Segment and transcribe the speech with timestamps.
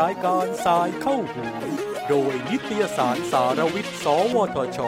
[0.00, 1.44] รายการสายเข้าหู
[2.08, 4.78] โดยนิตยสารสารวิทย์ สวทช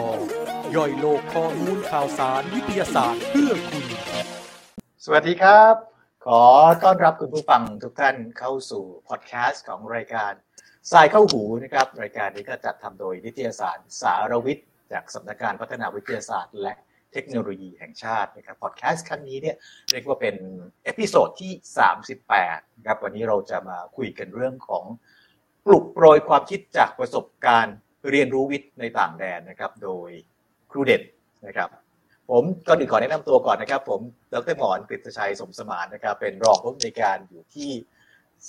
[0.75, 3.85] ย่อยโลกข้อมูลข่าวสารวิทยาศาสตร์เพื่อคุณ
[5.05, 5.75] สวัสดีครับ
[6.25, 6.43] ขอ
[6.83, 10.33] ต้อนรับคุณผู้ฟังทุกท่านเข้าสู่พอดแคสต์ของรายการ
[10.91, 16.73] สายเข้าหูนะครับ รายการนี้ก็จัดทำโดยนิตยสารสารวิทย์ จากสำนักงานพัฒนาวิทยาศาสตร์ และ
[17.13, 19.55] เทคโนโลยีแห่งชาตินะครับพอดแคสต์ครั้งนี้เนี่ย
[19.91, 20.35] เรียกว่าเป็น
[20.83, 21.51] episode ที่
[22.13, 24.85] 38นะครับวันนี้เราจะมาคุยกันเรื่องของ
[25.65, 27.75] ปลุกโปรยความคิดจากประสบการณ์
[28.09, 30.09] เรียนรู้วิทย์ในต่างแดนนะครับ โดย
[30.71, 31.03] ครูเด่น
[31.47, 31.69] นะครับ
[32.31, 34.01] ผมก่อนอื่นขอแนะนำตัวก่อนนะครับ ผม
[34.33, 37.71] ดรหมอนกฤษชัยสมสมานนะครับ เป็นรองผู้อำนวยการอยู่ที่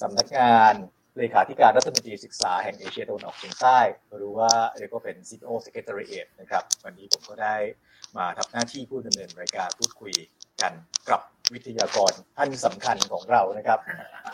[0.01, 0.75] สำนักงาน
[1.19, 3.78] เลขาธิการรัฐมนตรีศึกษาแห่งเอเชียตะวันออกเฉียงใต้
[4.17, 7.56] หรือว่าเรียกว่าเป็น SEAMEO Secretariat นะครับ วันนี้ผมก็ได้
[8.19, 10.13] มาทำหน้าที่ผู้ดำเนินรายการพูดคุย
[10.63, 10.73] กัน
[11.11, 11.21] กับ
[11.53, 13.79] วิทยากรท่านสำคัญของเรานะครับ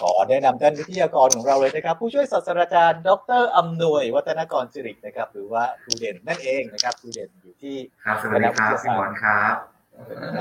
[0.00, 9.54] ขอแนะนำท่านวิทยากรของเราเลยนะครับ ผู้ช่วยศาสตราจารย์ ดรอำนวย วัฒนกรสิรินะครับ หรือว่าครูเด่นนั่นเองนะครับครูเด่นอยู่ที่ครับสวัสดีครับพี่หมอนครับ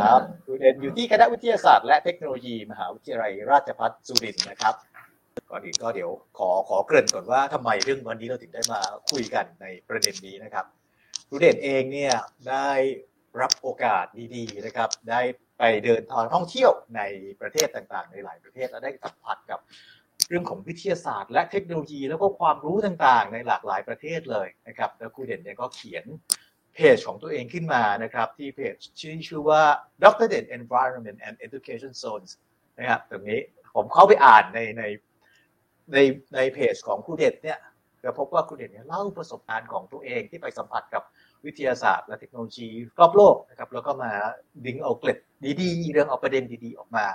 [0.02, 4.74] ครับครูเด่นอยู่ที่คณะวิทยาศาสตร์และเทคโนโลยีมหาวิทยาลัยราชภัฏสุรินทร์นะครับ
[5.50, 8.80] ก่อนอื่นก็เดี๋ยวขอขอเกริ่นก่อนว่าทำไมเรื่องวันนี้เราถึงได้มา
[9.12, 10.66] คุยกันในประเด็นนี้นะครับ
[11.28, 12.14] ครูเด่นเองเนี่ย
[12.50, 12.70] ได้
[13.41, 15.22] รับโอกาสดีๆนะครับ ได้
[15.59, 17.02] ไปเดินทางท่องเที่ยวใน
[17.41, 19.59] ประเทศต่างๆ ในหลายประเทศและได้สัมผัสกับ
[20.30, 26.05] เรื่องของวิทยาศาสตร์ และเทคโนโลยี แล้วก็ความรู้ต่างๆ ในหลากหลายประเทศเลยนะครับแล้วครูเด่นเนี่ยก็เขียน
[26.75, 29.61] เพจของตัวเองขึ้นมานะครับ ที่เพจชื่อชื่อว่า
[30.03, 30.27] Dr.
[30.30, 32.31] เด่น Environment and Education Zones
[32.80, 33.39] นะครับตรงนี้
[33.75, 34.83] ผมเข้าไปอ่านในใน
[35.94, 35.97] ใน
[36.35, 37.59] ในเพจของครูเด่นเนี่ย
[38.03, 41.03] ก็พบว่าครูเด่นเนี่ยเล่าประสบการณ์ของตัวเองที่ไปสัมผัสกับ
[41.45, 42.68] วิทยาศาสตร์และเทคโนโลยี
[43.00, 44.12] รอบโลกนะครับแล้วก็มา
[44.66, 45.18] ดึงเอาเกล็ด
[45.62, 47.06] ดีๆเรื่องเอาประเด็นดีๆออกมา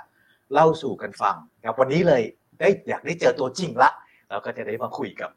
[0.53, 2.21] เล่าสู่กันฟังครับวันนี้เลย
[2.59, 3.89] ได้อยากได้เจอตัวจริงละ
[4.29, 5.29] เราก็จะได้มาคุยกับ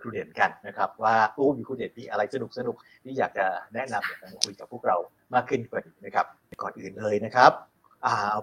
[0.00, 4.96] ครูเด่นกันนะครับ ว่าโอ้มีครูเด่นมีอะไรสนุกสนุกที่อยากจะแนะนำอยากจะมาคุยกับพวกเรา
[5.34, 6.26] มากขึ้นกว่านี้นะครับ
[6.62, 7.52] ก่อนอื่นเลยนะครับ
[8.06, 8.34] อ่า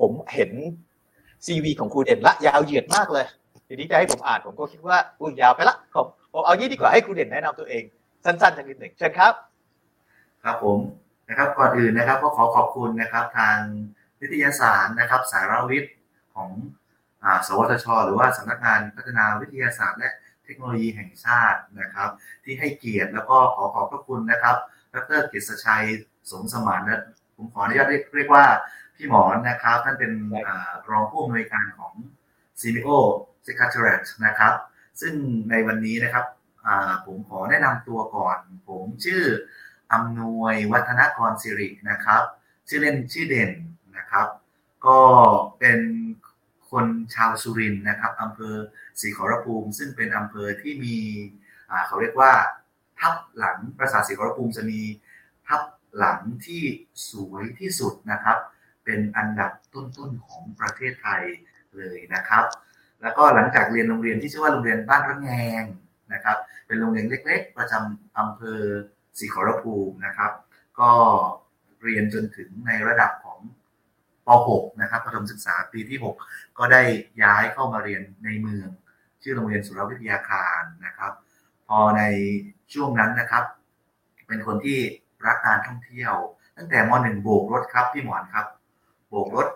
[0.00, 0.50] ผมเห็น
[1.46, 3.26] ซีวีของครูเด่นละยาวเหยียดมากเลย
[3.68, 7.84] ทีนี้จะให้ผมอ่านผมก็คิดว่าอุ้ยยาวไปละผมผมเอายี่ดีกว่าให้ครูเด่นแนะนำตัวเอง
[8.24, 9.34] สั้นๆสักนิดหนึ่งเชิญครับ
[10.44, 10.78] ครับผม
[11.28, 13.56] นะครับก่อนอื่นนะครับก็ขอขอบคุณนะครับทาง
[14.20, 15.94] นิตยสารนะครับ สารวิทย์
[16.34, 16.50] ของ
[17.24, 20.10] อ่าสวทช หรือว่าสำนักงานพัฒนาวิทยาศาสตร์และ
[20.44, 22.08] เทคโนโลยีแห่งชาตินะครับ
[22.44, 24.56] ที่ให้เกียรติแล้วก็ขอขอบพระคุณนะครับ
[24.94, 25.84] ดรกฤษชัย
[26.30, 27.02] สมสมานนะ
[27.36, 28.44] ผมขออนุญาตเรียกเรียกว่า
[28.96, 31.94] พี่หมอนนะครับท่านเป็นได้ครับอ่ารองผู้อำนวยการของ
[32.60, 32.98] CMO
[33.46, 34.54] Secretariat นะครับ
[35.00, 35.14] ซึ่ง
[35.50, 36.43] ในวันนี้นะครับอ่า
[37.06, 38.38] ผมขอแนะนำตัวก่อน
[38.68, 39.22] ผมชื่อ
[39.92, 42.22] อำนวยวัฒนกรสิรินะครับ
[42.68, 43.50] ชื่อเล่นชื่อเด่น
[43.96, 44.26] นะครับ
[44.86, 45.00] ก็
[45.58, 45.80] เป็น
[46.70, 48.54] คนชาวสุรินทร์นะครับอำเภอ
[49.00, 50.96] ศรีขอรภูมิ ซึ่งเป็นอำเภอที่มี
[51.86, 52.32] เขาเรียกว่า
[53.00, 54.80] ทับหลังปราสาทศรีขอรภูมิจะมี
[55.46, 55.62] ทับ
[55.98, 56.62] หลังที่
[57.08, 58.38] สวยที่สุดนะครับ
[58.84, 61.22] เป็นอันดับต้นๆของประเทศไทย
[61.76, 62.44] เลยนะครับ
[63.02, 65.30] แล้วก็หลังจากเรียนโรงเรียนที่ชื่อว่าโรงเรียนบ้านระแง
[65.62, 65.64] ง
[66.12, 68.60] นะครับ เป็นโรงเรียนเล็ก ๆ ประจำอำเภอ
[69.18, 70.32] ศรีขอรภูมินะครับ
[70.80, 70.90] ก็
[71.82, 73.38] เรียนจนถึงในระดับของ
[74.26, 76.82] ป .6 นะครับประถมศึกษาปีที่ 6 ก็ได้
[77.22, 78.68] ย้ายเข้ามาเรียนในเมือง
[79.22, 81.12] ชื่อโรงเรียนสุรวิทยาคารนะครับ
[81.66, 82.02] พอใน
[82.74, 83.44] ช่วงนั้นนะครับ
[84.28, 84.78] เป็นคนที่
[85.26, 86.14] รักการท่องเที่ยว
[86.56, 88.46] ตั้งแต่ม .1 โบกรถครับพี่หมอนครับ
[89.08, 89.48] โบกรถ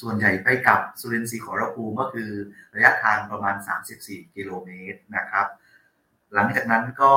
[0.00, 2.30] ส่วนใหญ่ไปกลับสุรินทร์ศรีขอรภูมิก็คือ
[2.74, 3.56] ระยะทางประมาณ
[3.96, 5.46] 34 กิโลเมตรนะครับ
[6.34, 7.14] หลังจากนั้นก็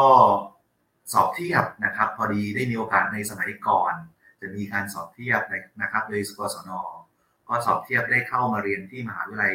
[1.13, 3.93] สอบเทียบนะครับ พอดีได้มีโอกาสในสมัยก่อน
[4.41, 5.41] จะมีการสอบเทียบ
[5.81, 6.71] นะครับ โดยสกศน
[7.47, 9.53] ก็สอบเทียบได้เข้ามาเรียนที่มหาวิทยาลัย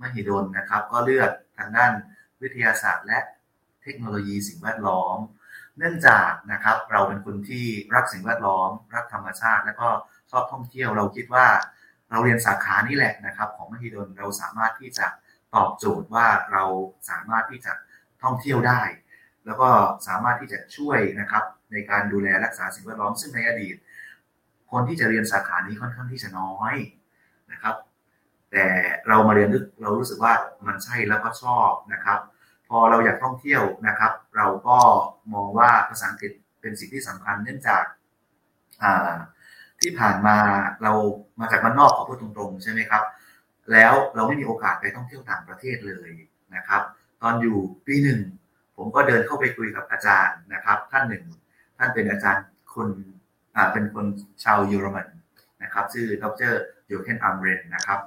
[0.00, 1.92] มหิดลนะครับ ก็เลือกทางด้าน
[2.42, 3.18] วิทยาศาสตร์ และ
[3.82, 5.18] เทคโนโลยีสิ่งแวดล้อม
[5.78, 9.88] เนื่องจากนะครับเราเป็นคนที่รักสิ่งแวดล้อม รักธรรมชาติ และก็
[10.30, 11.46] ชอบท่องเที่ยวเราคิดว่า
[12.10, 15.06] เราเรียนสาขานี้แหละนะครับ ของมหิดลเราสามารถที่จะ
[15.54, 16.64] ตอบโจทย์ว่าเรา
[17.10, 17.72] สามารถที่จะ
[18.26, 18.80] ท่องเที่ยวได้
[19.46, 19.68] แล้วก็
[20.06, 23.76] สามารถที่จะช่วยนะครับในการดูแลรักษาสิ่งแวดล้อมซึ่งในอดีต
[24.70, 26.74] คนที่จะเรียนสาขานี้ค่อนข้างที่จะน้อย
[27.52, 27.74] นะครับ
[28.50, 28.66] แต่
[29.08, 30.32] เรามาเรียนลึกเรารู้สึกว่า
[30.66, 32.18] มันใช่แล้วก็ชอบนะครับ
[32.68, 34.78] พอเราอยากท่องเที่ยวนะครับ เราก็
[35.34, 37.84] มองว่าภาษาอังกฤษเป็นสิ่งที่สำคัญเนื่องจาก
[39.80, 40.36] ที่ผ่านมา
[40.82, 40.92] เรา
[41.40, 43.02] มาจากบ้านนอกขอพูดตรงๆ ใช่ไหมครับ
[43.72, 46.10] แล้วเราไม่มีโอกาสไปท่องเที่ยวต่างประเทศเลย
[46.56, 46.82] นะครับ
[47.22, 48.20] ตอนอยู่ปีหนึ่ง
[48.76, 51.24] ผมก็เดินเข้าไปคุยกับอาจารย์นะครับ ท่านหนึ่ง
[51.78, 52.88] ท่านเป็นอาจารย์คน
[53.56, 54.06] อ่าเป็นคน
[54.44, 55.06] ชาวเยอรมัน
[55.62, 56.52] นะครับ ชื่อดร
[56.86, 57.98] โยเคนอัมเรนนะครับ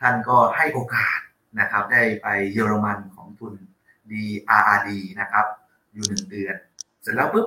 [0.00, 1.18] ท่านก็ให้โอกาส
[1.60, 3.54] นะครับ ได้ไปเยอรมันของทุน
[4.10, 4.88] DRRD
[5.20, 5.46] นะครับ
[5.92, 6.56] อยู่หนึ่งเดือน
[7.02, 7.46] เสร็จแล้วปุ๊บ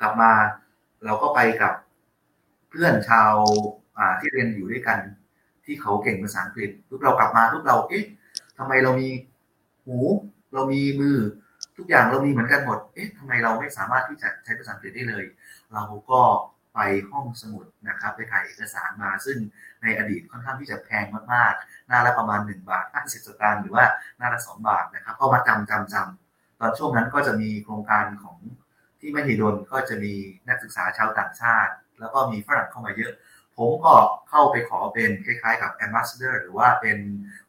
[0.00, 0.32] กลับมา
[1.04, 1.74] เราก็ไปกับ
[2.70, 3.32] เพื่อนชาว
[4.20, 4.98] ที่เรียนอยู่ด้วยกัน
[5.64, 8.04] ที่เขาเก่งภาษาอังกฤษปุ๊บเรากลับมาปุ๊บเราเอ๊ะ
[8.58, 9.08] ทำไมเรามี
[9.88, 10.00] หู
[10.54, 11.18] เรามีมือ
[11.76, 15.24] ทุกอย่างเรามีเหมือนกันหมด เอ๊ะทำไมเราไม่สามารถที่จะใช้ภาษาอังกฤษได้เลย
[15.72, 16.22] เราก็
[16.74, 16.80] ไป
[17.10, 19.38] ห้องสมุดนะครับ ไปถ่ายเอกสารมา ซึ่ง
[19.82, 23.84] ในอดีตค่อนข้างที่จะแพงมากๆหน้าละประมาณ 1 บาท50สตางค์หรือว่า
[24.18, 28.38] หน้าละ 2 บาทนะครับ ก็มาจำจำจำตอนช่วงนั้นก็จะมีโครงการของ
[29.00, 30.14] ที่มหิดลก็จะมี
[30.48, 33.12] นักศึกษาชาวต่างชาติ แล้วก็มีฝรั่งเข้ามาเยอะ
[33.56, 33.94] ผมก็
[34.30, 36.98] เข้าไปขอเป็นคล้ายๆ กับ ambassador หรือว่าเป็น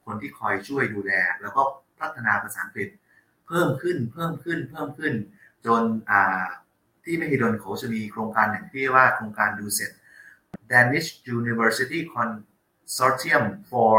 [0.05, 1.61] คนที่คอยช่วยดูแล แล้วก็
[1.99, 2.89] พัฒนาภาษาอังกฤษ
[3.47, 5.13] เพิ่มขึ้นเพิ่มขึ้นเพิ่มขึ้น
[5.65, 5.81] จน
[7.03, 9.91] ที่มหิดลเขาจะมีโครงการหนึ่งที่ว่าโครงการดูเสร็จ
[10.71, 11.09] Danish
[11.39, 13.97] University Consortium for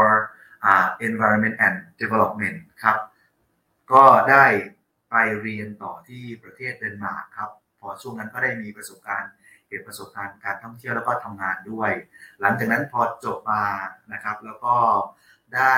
[0.69, 2.97] uh, Environment and Development ครับ
[3.91, 4.45] ก็ได้
[5.09, 7.49] ไปเรียนต่อที่ประเทศเดนมาร์กครับ
[7.79, 9.31] พอช่วงนั้นก็ได้มีประสบการณ์
[9.67, 11.91] เก็บประสบการณ์การท่องเที่ยวแล้วก็ทำงานด้วย
[12.41, 13.63] หลังจากนั้นพอจบมา
[14.13, 14.75] นะครับ แล้วก็
[15.55, 15.75] ได้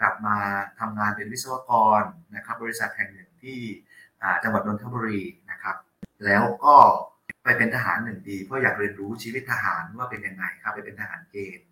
[0.00, 0.36] กลับมา
[0.80, 2.02] ทำงานเป็นวิศวกร
[2.36, 3.58] นะครับ บริษัทแห่งหนึ่งที่
[4.42, 5.76] จังหวัดนนทบุรีนะครับ
[6.24, 6.76] แล้วก็
[7.42, 11.68] ไปเป็นทหารหนึ่งปีเพราะอยากเรียนรู้ชีวิตทหารว่าเป็นยังไงครับไปเป็นทหารเกณฑ์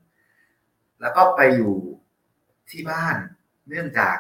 [1.01, 1.75] แล้วก็ไปอยู่
[2.71, 3.17] ที่บ้าน
[3.69, 4.17] เนื่องจาก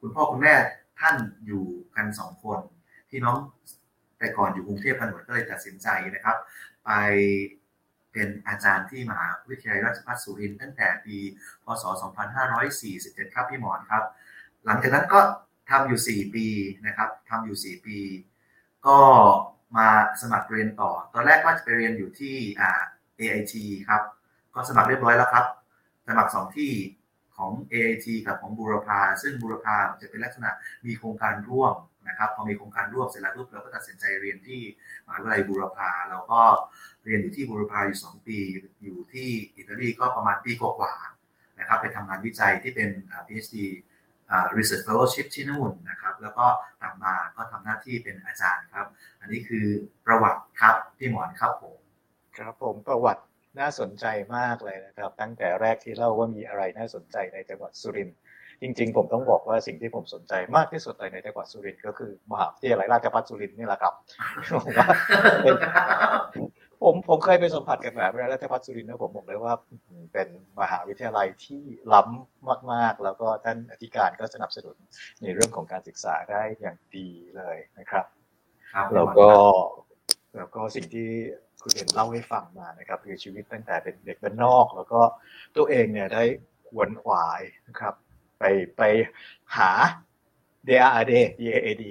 [0.00, 0.54] คุณพ่อคุณแม่
[1.00, 1.16] ท่าน
[1.46, 1.64] อยู่
[1.96, 2.60] กันสองคน
[3.10, 3.38] พี่น้อง
[4.18, 6.36] แต่ก่อนอยู่กรุงเทพกันหมดก็เลยตัดสินใจนะครับ
[6.84, 6.90] ไป
[8.12, 11.16] เป็นอาจารย์ที่มหาวิทยาลัยราชภัฏสุรินทร์ตั้งแต่ปี
[11.64, 11.84] พศ
[12.58, 14.04] 2547 ครับพี่หมอนครับ
[14.64, 15.20] หลังจากนั้นก็
[15.70, 16.46] ทำอยู่ 4 ปี
[16.86, 17.98] นะครับทำอยู่ 4 ปี
[18.86, 18.98] ก็
[19.76, 19.88] มา
[20.22, 22.80] สมัครเรียนต่อ ตอนแรกว่าจะไปเรียนอยู่ที่อ่า
[23.18, 23.54] AIT
[23.88, 24.02] ครับ
[24.54, 25.46] ก็สมัครเรียบร้อยแล้วครับ
[26.08, 26.72] สมัครสองที่
[27.36, 30.50] ของ AIT กับของบูรพา ซึ่งบูรพาจะเป็นลักษณะ
[30.86, 31.74] มีโครงการร่วม
[32.08, 34.60] นะครับพอมีโครงการร่วมเสร็จแล้วปุ๊บเราก็ตัดสินใจเรียนที่
[35.06, 36.40] มหาวิทยาลัยบูรพาเราก็
[37.04, 38.38] เรียนอยู่ที่บูรพาอยู่ 2 ปี
[38.82, 42.90] อยู่ที่อิตาลีก็ประมาณปีกว่าๆนะครับไปทำงานวิจัยที่เป็น
[43.26, 43.56] PhD
[44.56, 46.46] Research Fellowship ที่นู่นนะครับแล้วก็
[46.80, 48.86] กลับมาก็ทำหน้าที่เป็นอาจารย์ครับ
[49.20, 49.66] อันนี้คือ
[50.06, 51.78] ประวัติครับพี่หมอนครับผม
[52.38, 53.22] ครับผมประวัติ
[53.60, 54.06] น่าสนใจ
[54.36, 58.18] มากเลยนะครับ ตั้งแต่แรกที่เล่าว่ามีอะไรน่าสนใจในจังหวัดสุรินทร์
[58.62, 63.94] จริง ๆ ผมต้องบอกว่าสิ่งที่ผมสนใจมากที่สุดเลยในจังหวัดสุรินทร์ก็คือมหาวิทยาลัยราชภัฏสุรินทร์นี่แหละครับ
[64.52, 64.88] ผมว่า
[66.82, 69.54] ผมผมเคยไปสัมผัสกับมหาวิทยาลัยราชภัฏสุรินทร์นะผมบอกเลยว่า
[70.12, 70.28] เป็น
[70.60, 71.62] มหาวิทยาลัยที่
[71.92, 74.76] ล้ำมาก ๆ แล้วก็ท่านอธิการก็สนับสนุน
[75.22, 78.04] ในเรื่องของการศึกษาได้อย่างดีเลยนะครับ
[78.94, 79.28] แล้วก็
[80.36, 81.08] แล้วก็สิ่งที่
[81.62, 85.00] คุณเห็นเล่าให้ฟังมานะครับคือชีวิตตั้งแต่เป็นเด็กบ้านนอก แล้วก็
[85.56, 86.22] ตัวเองเนี่ยได้
[86.68, 87.94] ขวนขวายนะครับ
[88.42, 88.48] ไป
[88.78, 88.82] ไป
[89.56, 89.70] หา
[90.68, 91.84] DRD DAAD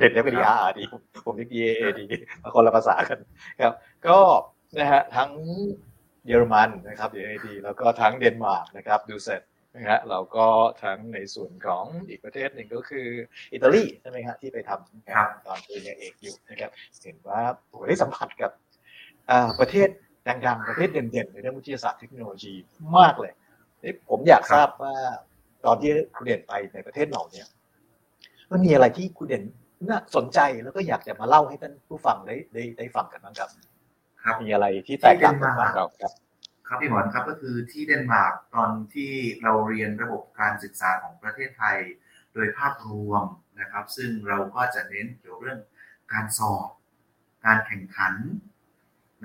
[0.00, 0.80] เด็กเรียกว่า DRD
[1.24, 2.00] ผมเรียก DAAD
[2.42, 3.18] มาคนละภาษากัน
[3.60, 3.72] ครับ
[4.06, 4.18] ก็
[4.78, 5.30] นะฮะทั้ง
[6.26, 9.42] เยอรมันนะครับ DAAD แล้วก็ทั้งเดนมาร์กนะครับดูเสร็จ
[9.74, 10.46] นะฮะเราก็
[10.84, 13.06] ทั้งในส่วนของอีกประเทศหนึ่งก็คือ
[13.52, 16.70] อิตาลีใช่ไหมครับที่ไปทำตอนปริญญาเอกอยู่นะครับ
[17.02, 17.40] เห็นว่า
[17.70, 18.50] ผมได้สัมผัสกับ
[19.60, 19.88] ประเทศ
[20.46, 22.54] ดังๆ ประเทศเด่นๆ ในเรื่องวิทยาศาสตร์เทคโนโลยี
[22.96, 23.32] มากเลย
[23.82, 24.94] นี่ผมอยากทราบว่า
[25.68, 27.46] ตอนที่คุณเด่นไปในประเทศเราเนี่ย
[28.50, 29.44] มันมีอะไรที่คุณเด่น
[29.88, 33.50] น่าสนใจแล้วก็อยากจะมาเล่าให้ท่านผู้ฟังได้ได้ได้ฟังกันบ้างครับ
[34.22, 35.88] ครับมีอะไรที่แตกต่างกันบ้างครับ
[36.66, 39.10] ครับพี่หมอนครับก็คือที่เดนมาร์กตอนที่
[39.42, 41.76] เราเรียนระบบการศึกษาของประเทศไทย
[42.34, 43.24] โดยภาพรวม
[43.60, 45.60] นะครับ ซึ่งเราก็จะเน้นเกี่ยวเรื่อง
[46.12, 46.68] การสอบ
[47.44, 48.14] การแข่งขัน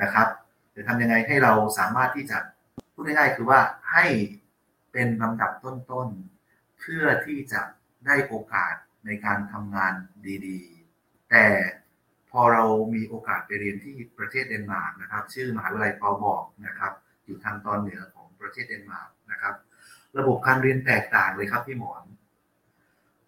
[0.02, 0.28] นะครับ
[0.76, 2.38] จะทำยังไงให้เราสามารถที่จะ
[2.94, 3.60] พูดง่ายๆคือว่า
[3.94, 4.06] ให้
[4.92, 6.33] เป็นลำดับต้นๆ
[6.86, 7.62] เพื่อที่จะ
[8.06, 8.76] ได้โอกาส
[9.06, 9.94] ในการทำงาน
[10.48, 11.46] ดีๆ แต่
[12.32, 12.64] พอเรา
[12.94, 16.94] มีโอกาสไปเรียนที่ประเทศเดนมาร์กนะครับ ชื่อมหาวิทยาลัยปาบอกนะครับ
[17.26, 19.56] อยู่ทางตอนเหนือของประเทศเดนมาร์กนะครับ
[20.18, 22.04] ระบบการเรียนแตกต่างเลยครับพี่หมอน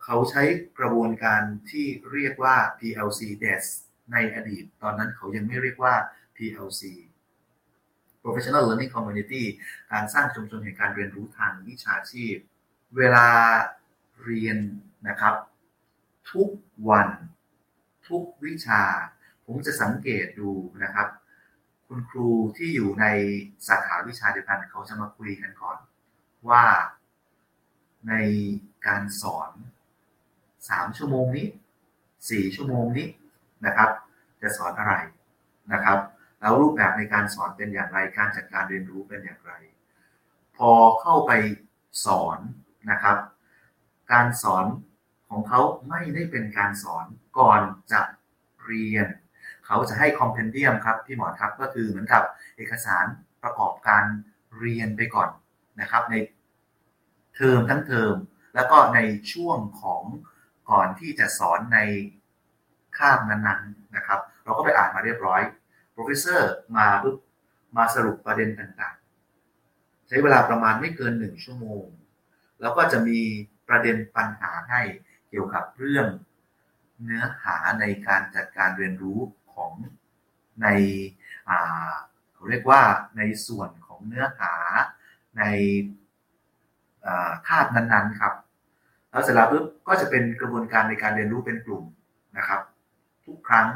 [0.04, 0.44] เขาใช้
[0.80, 3.66] กระบวนการที่เรียกว่า PLC DES
[4.12, 5.96] ในอดีต ตอนนั้นเขายังไม่เรียกว่า
[6.36, 6.84] PLC
[8.22, 9.44] Professional Learning Community
[9.92, 12.36] การสร้างชุมชนแห่งการเรียนรู้ทางวิชาชีพ
[12.98, 13.28] เวลา
[14.24, 14.58] เรียน
[15.08, 15.36] นะครับ
[16.32, 16.50] ทุก
[16.90, 17.10] วัน
[18.08, 18.82] ทุกวิชา
[19.46, 20.52] ผมจะสังเกตดู
[20.84, 21.08] นะครับ
[21.88, 23.06] คุณครูที่อยู่ใน
[23.68, 25.78] สาขาวิชาเดียวกันเขาจะมาคุยกันก่อน
[26.50, 26.64] ว่า
[28.10, 28.14] ใน
[28.88, 29.52] การสอน
[30.70, 31.48] สามชั่วโมงนี้
[32.30, 33.08] สี่ชั่วโมงนี้
[33.66, 33.90] นะครับ
[34.42, 34.94] จะสอนอะไร
[35.74, 36.00] นะครับ
[36.40, 39.54] แล้วรูปแบบในการสอนเป็นอย่างไร การจัดการเรียนรู้เป็นอย่างไร
[40.58, 40.72] พอ
[41.02, 41.32] เข้าไป
[42.06, 42.40] สอน
[42.92, 43.18] นะครับ
[44.12, 44.66] การสอน
[45.30, 47.06] ของเขาไม่ได้เป็นการสอน
[47.40, 47.62] ก่อน
[47.92, 48.02] จะ
[48.66, 49.08] เรียน
[49.66, 52.24] เขาจะให้ compendium ครับพี่หมอนครับก็คือเหมือนกับ
[52.58, 53.06] เอกสาร
[53.44, 54.04] ประกอบการ
[54.60, 55.30] เรียนไปก่อน
[55.82, 56.16] นะครับ ใน
[57.36, 58.16] เทอมทั้งเทอม
[58.56, 59.00] แล้วก็ใน
[59.34, 60.04] ช่วงของ
[60.72, 61.80] ก่อนที่จะสอนใน
[62.98, 65.42] คาบนั้นๆนะครับ เราก็ไปอ่านมาเรียบร้อย
[65.92, 67.18] professor มาปุ๊บ
[67.78, 71.84] มาสรุปประเด็นต่างๆ ใช้เวลาประมาณไม่เกินหนึ่งชั่วโมง
[72.62, 73.20] แล้วก็จะมี
[73.68, 74.82] ประเด็นปัญหาให้
[75.30, 76.08] เกี่ยวกับเรื่อง
[77.04, 79.20] เนื้อหาในการจัดการเรียนรู้
[79.54, 79.72] ของ
[80.62, 80.68] ใน
[82.34, 82.82] เขาเรียกว่า
[83.18, 84.54] ในส่วนของเนื้อหา
[85.38, 85.44] ใน
[87.48, 88.34] คาบนั้นๆครับ
[89.12, 91.84] แล้วเสร็จแล้วปุ๊บก็จะเป็นกระบวนการในการเรียนรู้เป็นกลุ่ม
[92.38, 92.62] นะครับ
[93.26, 93.68] ทุกครั้ง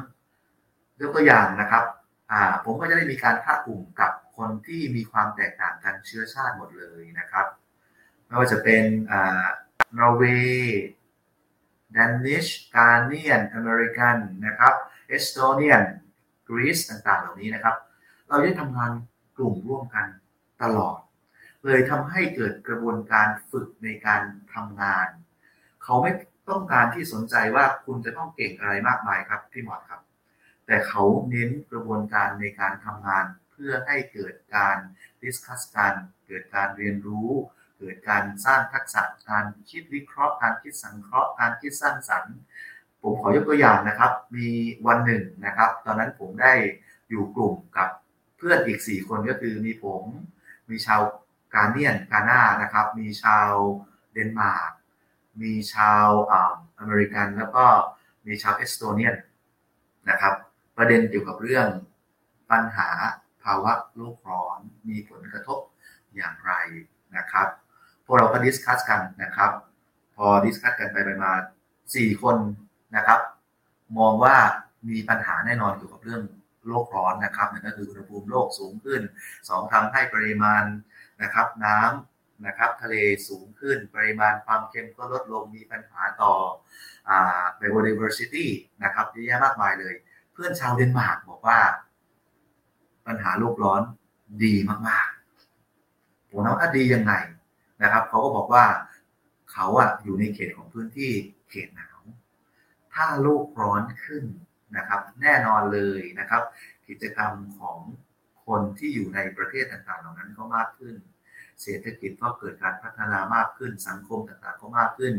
[0.99, 1.83] ยกตัวอย่างนะครับ
[2.65, 7.45] ผมก็จะได้มีการค่ากลุ่มกับคนที่มีความแตกต่างกันเชื้อชาติหมดเลยนะครับ
[8.29, 8.83] ไม่ว่าจะเป็น
[9.97, 10.79] นอร์เวย์
[11.95, 12.45] Danish
[12.75, 14.73] Ghanaian อเมริกันนะครับ
[15.07, 15.83] Estonian
[16.47, 17.75] กรีซต่างๆ เหล่านี้นะครับ
[18.27, 18.91] เราได้ทำงาน
[19.37, 20.05] กลุ่มร่วมกัน
[20.63, 20.99] ตลอด
[21.65, 24.21] เลยทำให้เกิดกระบวนการฝึกในการ
[24.53, 25.07] ทำงาน
[25.83, 26.11] เขาไม่
[26.49, 30.01] ต้องการที่สนใจว่าคุณจะต้องเก่งอะไรมากมายครับพี่หมอนครับ
[30.65, 34.77] แต่เขาเน้นกระบวนการในการทำงาน เพื่อให้เกิดการ
[35.21, 35.93] discuss กัน
[36.27, 37.29] เกิดการเรียนรู้
[37.79, 42.35] เกิดการสร้างทักษะการคิดวิเคราะห์ การคิดสังเคราะห์ การคิดสร้างสรรค์
[43.01, 44.47] ผมขอยกตัวอย่างนะครับ มี
[44.87, 46.53] วันหนึ่งนะครับ ตอนนั้นผมได้
[47.09, 47.89] อยู่กลุ่มกับ
[48.37, 50.03] เพื่อนอีก 4 คนก็คือมีผม
[50.69, 51.01] มีชาว Ghanaian
[51.53, 53.51] กานานะครับ มีชาว
[54.13, 54.71] เดนมาร์ก
[55.41, 56.07] มีชาว
[56.79, 57.65] อเมริกันแล้วก็
[58.25, 59.15] มีชาว Estonian
[60.09, 60.33] นะครับ
[60.77, 61.67] ประเด็นเกี่ยวกับเรื่อง
[62.51, 62.89] ปัญหา
[63.43, 64.59] ภาวะโลกร้อน
[64.89, 65.59] มีผลกระทบ
[66.15, 66.53] อย่างไร
[67.17, 67.47] นะครับ
[68.11, 69.51] พวกเราก็ discuss กันนะครับ
[70.15, 71.31] พอ discuss กันไปไปมา
[71.95, 72.37] สี่คน
[72.95, 73.19] นะครับ
[73.97, 74.35] มองว่า
[74.89, 76.23] มีปัญหาแน่นอนเกี่ยวกับเรื่อง
[76.67, 79.01] โลกร้อนนะครับนั่นก็คืออุณหภูมิโลกสูงขึ้น
[79.49, 80.63] สองทำให้ปริมาณ
[81.21, 82.95] นะครับ น้ำนะครับทะเล
[83.27, 86.33] สูงขึ้นปริมาณความเค็มก็ลดลงมีปัญหาต่อ
[87.09, 87.11] อ
[87.59, 88.47] biodiversity
[88.83, 89.93] นะครับเยอะแยะมากมายเลย
[90.33, 91.59] เพื่อนชาวเดนมาร์กบอกว่า
[93.07, 93.81] ปัญหาโลกร้อน
[94.43, 94.53] ดี
[94.87, 97.13] มากๆผมว่าดียังไง
[97.83, 98.65] นะครับเขาก็บอกว่า
[99.51, 101.11] เขาอะอยู่ในเขตของพื้นที่
[101.49, 101.99] เขตหนาว
[102.93, 104.23] ถ้าโลกร้อนขึ้น
[104.77, 106.43] นะครับ แน่นอนเลยนะครับ
[106.87, 107.79] กิจกรรมของ
[108.45, 110.95] คนที่อยู่ในประเทศต่างๆ เหล่านั้นก็มากขึ้น
[111.61, 115.13] เศรษฐกิจก็เกิดการพัฒนามากขึ้น สังคมต่างๆ ก็มากขึ้น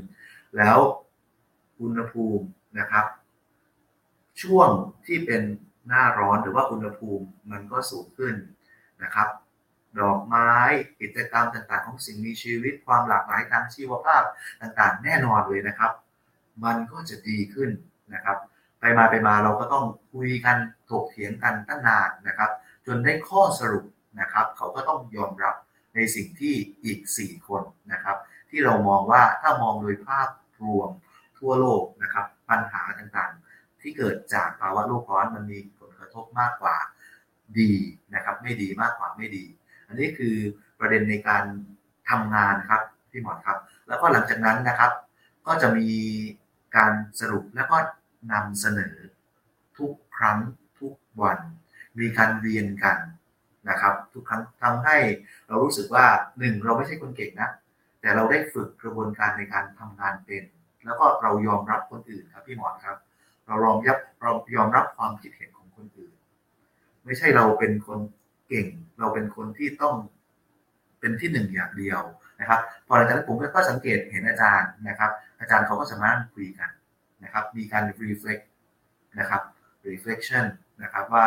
[0.56, 0.78] แล้ว
[1.80, 2.44] อุณหภูมิ
[2.78, 3.06] นะครับ
[4.42, 4.68] ช่วง
[5.06, 5.42] ที่เป็น
[5.88, 8.34] หน้าร้อนหรือว่าอุณหภูมิมันก็สูงขึ้น
[9.02, 9.28] นะครับ
[9.98, 10.52] ดอกไม้
[11.00, 14.22] กิจกรรมต่างๆ ของสิ่งมีชีวิตความหลากหลายทางชีวภาพ
[14.60, 15.92] ต่างๆ แน่นอนเลยนะครับ
[16.64, 17.70] มันก็จะดีขึ้น
[18.14, 18.38] นะครับ
[18.80, 20.56] ไปมาไปมาเราก็ต้องคุยกัน
[20.90, 22.50] ถกเถียงกันตั้งนานนะครับ
[22.86, 23.84] จนได้ข้อสรุป
[24.20, 25.54] นะครับ เขาก็ต้องยอมรับ
[25.94, 26.54] ในสิ่งที่
[26.84, 28.16] อีก 4 คนนะครับ
[28.50, 30.28] ที่เรามองว่าถ้ามองโดยภาพ
[30.62, 30.90] รวม
[31.38, 36.76] ทั่วโลกนะครับ ปัญหาต่างๆ ที่เกิดจากภาวะโลกร้อนมันมีผลกระทบมากกว่า
[37.58, 37.72] ดี
[38.14, 39.44] นะครับ ไม่ดีมากกว่าไม่ดี
[39.90, 40.36] อันนี้คือ
[40.80, 41.44] ประเด็นในการ
[42.10, 44.92] ทำงานครับพี่หมอครับ แล้วก็หลังจากนั้นนะครับ
[45.46, 45.88] ก็จะมี
[46.76, 47.76] การสรุปแล้วก็
[48.32, 48.94] นำเสนอ
[49.78, 50.38] ทุกครั้ง
[50.80, 50.92] ทุก
[51.22, 51.38] วัน
[51.98, 52.98] มีการเรียนกัน
[53.68, 54.96] นะครับ ทุกครั้งทำให้
[55.48, 56.06] เรารู้สึกว่า
[56.38, 57.50] หนึ่งเราไม่ใช่คนเก่งนะ
[58.00, 60.44] แต่เราได้ฝึกกระบวนการในการทำงานเป็น
[60.84, 62.96] แล้วก็เรายอมรับคนอื่นครับพี่หมอครับ
[63.46, 66.12] เรายอมรับเรายอมรับความคิดเห็นของคนอื่น
[67.04, 67.98] ไม่ใช่เราเป็นคน
[68.50, 68.66] เก่ง
[68.98, 69.94] เราเป็นคนที่ต้อง
[71.00, 72.00] เป็นที่หนึ่งอย่างเดียว
[72.40, 76.70] นะครับ พอหลังจากนั้นผมก็สังเกตเห็นอาจารย์นะครับ อาจารย์เขาก็สามารถคุยกัน
[77.24, 78.44] นะครับ มีการ reflect
[79.18, 79.42] นะครับ
[79.88, 80.44] reflection
[80.82, 81.26] นะครับว่า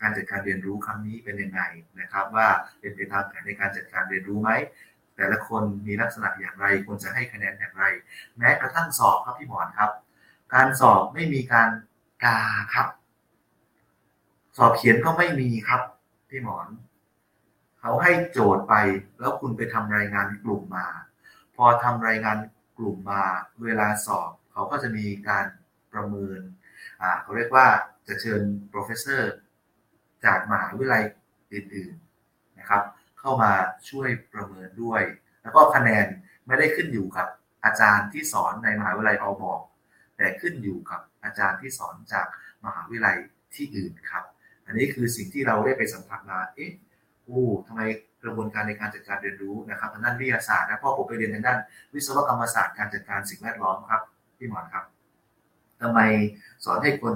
[0.00, 1.60] การจัดการเรียนรู้ครั้งนี้เป็นยังไง
[2.00, 2.46] นะครับ ว่า
[2.80, 4.50] เป็นไปตามแผนในการจัดการเรียนรู้ไหม
[5.16, 7.84] แต่ละคนมีลักษณะอย่างไรควรจะให้คะแนนอย่างไร
[8.38, 9.90] แม้กระทั่งสอบครับพี่หมอนครับ
[10.54, 11.68] การสอบไม่มีการ
[12.24, 12.40] กา
[12.74, 12.88] ครับ
[14.56, 15.80] สอบเขียนก็ไม่มีครับ
[16.28, 16.68] พี่หมอน
[17.80, 18.74] เขาให้โจทย์ไป
[19.20, 20.86] แล้วคุณไปทำรายงานกลุ่มมา
[21.56, 22.38] พอทำรายงาน
[22.78, 23.22] กลุ่มมา
[23.64, 25.46] เวลาสอบ เขาก็จะมีการ
[25.92, 26.40] ประเมิน
[27.22, 27.66] เขาเรียกว่า
[28.08, 29.32] จะเชิญ professor
[30.24, 31.04] จากมหาวิทยาลัย
[31.52, 32.82] อื่นๆนะครับ
[33.20, 33.52] เข้ามา
[33.90, 35.02] ช่วยประเมินด้วย
[35.42, 36.06] แล้วก็คะแนน
[36.46, 37.28] ไม่ได้ขึ้นอยู่กับ
[37.64, 39.60] อาจารย์ที่สอนในมหาวิทยาลัยเอาบอก
[40.16, 42.26] แต่ขึ้นอยู่กับอาจารย์ที่สอนจาก
[42.64, 43.16] มหาวิทยาลัย
[43.54, 44.24] ที่อื่นครับ
[44.66, 46.70] อันนี้คือสิ่งที่เราได้ไปสัมผัสมาเอ๊ะ
[47.26, 47.80] อู้ทำไม
[48.22, 51.58] กระบวนการในการจัดการเรียนรู้นะครับทางด้านวิทยาศาสตร์นะเพราะผมไปเรียนทางด้าน
[51.94, 54.02] วิศวกรรมศาสตร์การจัดการสิ่งแวดล้อมครับ
[54.38, 54.84] พี่หมอนครับ
[55.80, 56.00] ทำไม
[56.64, 57.14] สอนให้คน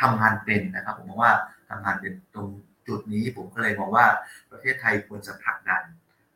[0.00, 1.32] ทำงานเป็นนะครับ ผมมองว่า
[1.70, 2.46] ทำงานเป็นตรง
[2.88, 4.06] จุดนี้ผมก็เลยมองว่า
[4.50, 5.82] ประเทศไทยควรจะผลักดัน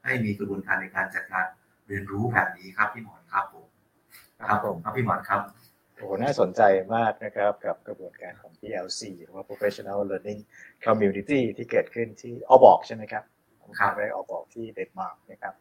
[0.04, 1.46] ให้มีกระบวนการในการจัดการ
[1.88, 3.66] เรียนรู้แบบนี้ครับพี่หมอนครับผม
[4.48, 5.40] ครับผมครับพี่หมอนครับ
[6.04, 6.62] โอ้น่าสนใจ
[6.96, 10.40] มากนะครับกับกระบวนการของ PLC หรือว่า Professional Learning
[10.86, 13.24] Community ที่เกิดขึ้นที่อบอกใช่ไหมครับ
[13.78, 15.54] ครับไปอบอกที่เดนมาร์กนะครับ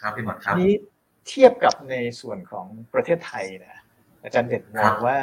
[0.00, 0.74] ครับพี่หมอนครับนี้
[1.28, 3.78] เทียบกับในส่วนของประเทศไทยนะ
[4.22, 5.18] อาจารย์เด่นมองว่า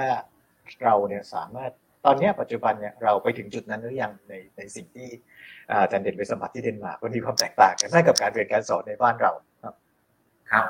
[0.83, 1.71] เราเนี่ยสามารถ
[2.05, 5.07] ตอนนี้ปัจจุบันเนี่ยเราไปถึงจุดนั้นหรือยังในในสิ่งที่
[5.69, 9.31] อาจารย์เด่นไปสมัครที่เดนมาร์กมันมีความแตกต่างกันได้กับการเรียนการสอนในบ้านเรา
[9.63, 9.73] ครับ
[10.51, 10.65] ครับ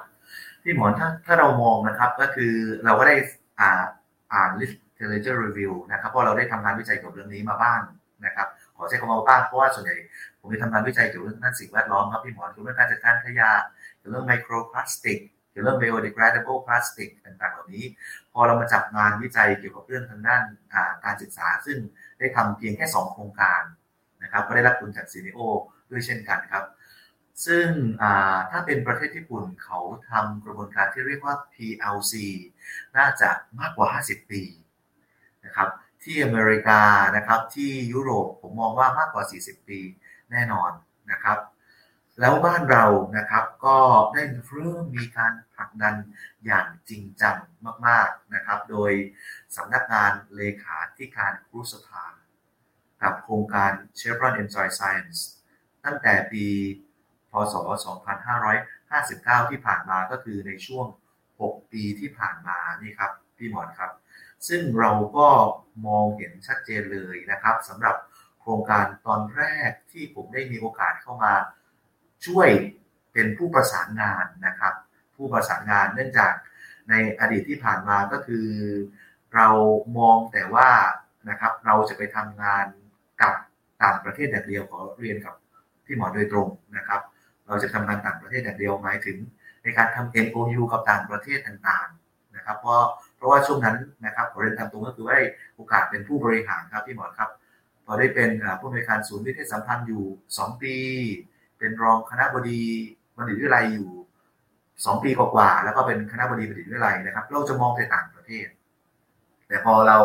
[0.63, 2.53] พี่หมอนถ้าถ้าเรามองนะครับก็คือ
[2.85, 3.15] เราก็ได้
[3.59, 3.71] อ่า
[4.33, 7.81] อ่าน literature review นะครับเพราะเราได้ทำงานวิจัยเกี่ยวกับเรื่องนี้มาบ้าง
[8.25, 9.95] นะครับขอใช้คำว่าบ้างเพราะว่าส่วนใหญ่
[10.39, 13.51] ผมได้ทำงานวิจัยเกี่ยวกับเรื่องด้านสิ่งแวดล้อมครับพี่หมอนเกี่ยวกับเรื่องการจัดการขยะ
[13.97, 15.19] เกี่ยวกับเรื่องไมโครพลาสติก
[15.51, 17.83] เกี่ยวกับเรื่อง biodegradable plastic ต่างๆ เหล่านี้
[18.33, 20.43] พอเรามาจับงานวิจัยเกี่ยวกับเรื่องทางด้าน
[21.05, 21.77] การศึกษา ซึ่ง
[22.19, 23.61] ได้ทำเพียงแค่ 2 โครงการ
[24.23, 25.39] นะครับก็ได้รับทุนจากซีนิโอ
[25.91, 26.63] ด้วยเช่นกันครับ
[27.45, 27.67] ซึ่ง
[28.51, 29.79] ถ้าเป็นประเทศญี่ปุ่นเขา
[30.09, 32.13] ทำกระบวนการที่เรียกว่า PLC
[32.97, 33.29] น่าจะ
[33.59, 34.43] มากกว่า 50 ปี
[35.45, 35.69] นะครับ
[36.03, 36.81] ที่อเมริกา
[37.15, 39.79] นะครับที่ยุโรปผมมองว่ามากกว่า 40 ปี
[40.31, 40.71] แน่นอน
[41.11, 41.39] นะครับ
[42.19, 42.85] แล้วบ้านเรา
[43.17, 43.77] นะครับก็
[44.13, 45.95] ได้เริ่มมีการผลักดัน
[46.45, 47.37] อย่างจริงจัง
[47.87, 48.91] มาก ๆนะครับ โดย
[49.55, 52.05] สำนักงานเลขาธิการครุสภา
[53.01, 55.19] กับโครงการ Chevron Enjoy Science
[55.85, 56.45] ตั้งแต่ปี
[57.31, 57.53] พศ
[58.33, 60.85] 2559 ที่ผ่านมาก็คือในช่วง
[61.31, 63.91] 6 ปีที่ผ่านมานี่ครับพี่หมอนครับ
[64.47, 65.27] ซึ่งเราก็
[65.87, 67.95] มองเห็นชัดเจนเลยนะครับสำหรับ
[68.41, 71.33] โครงการตอนแรกที่ผมได้มีโอกาสเข้ามา
[72.25, 72.49] ช่วย
[73.13, 74.73] เป็นผู้ประสานงานนะครับ
[75.15, 76.33] ผู้ประสานงานเนื่องจาก
[76.89, 78.47] ในอดีตที่ผ่านมาก็คือ
[79.35, 79.47] เรา
[79.97, 80.69] มองแต่ว่า
[81.29, 82.65] นะครับเราจะไปทำงาน
[83.21, 83.33] กับ
[83.83, 85.35] ต่างประเทศอย่างเดียวขอเรียนกับ
[85.85, 87.01] พี่หมอโดยตรงนะครับ
[87.47, 89.17] เราจะทำงานต่างประเทศอย่างเดียวหมายถึง
[89.63, 92.81] ในการทำ MOU กับต่างประเทศต่างๆนะครับเพราะ
[93.15, 95.21] เพราะว่าช่วงนั้นนะครับขอเรียนตามตรงก็คือได้
[95.55, 97.29] โอกาสเป็นผู้บริหารครับพี่หมอครับ
[97.85, 98.29] พอได้เป็น
[98.59, 100.03] ผู้บริการศูนย์วิทยสัมพันธ์อยู่
[100.35, 100.75] 2 ปี
[101.57, 102.61] เป็นรองคณะบดี
[103.15, 103.89] บัณฑิตวิทยาลัยอยู่
[104.47, 108.47] 2 ปีกว่าๆแล้วก็เป็นคณะบดีบัณฑิตวิทยาลัยนะครับ เราจะมองไปต่างประเทศ
[109.47, 109.97] แต่พอเรา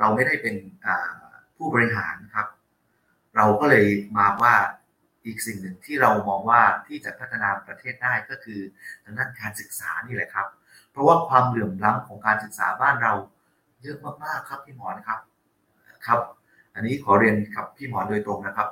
[0.00, 0.54] เราไม่ได้เป็น
[1.56, 2.46] ผู้บริหารครับ
[3.36, 4.54] เราก็เลยมาว่า
[5.26, 8.60] อีกสิ่งหนึ่งที่เรามองว่าที่จะพัฒนาประเทศได้ก็คือ
[9.04, 10.46] ทางด้านการศึกษานี่แหละครับ
[10.90, 13.12] เพราะว่าความเหลื่อมล้ำของการศึกษาบ้านเรา
[13.82, 15.20] เยอะมากๆครับพี่หมอนครับ
[16.06, 16.20] ครับ
[16.74, 18.68] อันนี้ขอเรียนกับพี่หมอนโดยตรงนะครับ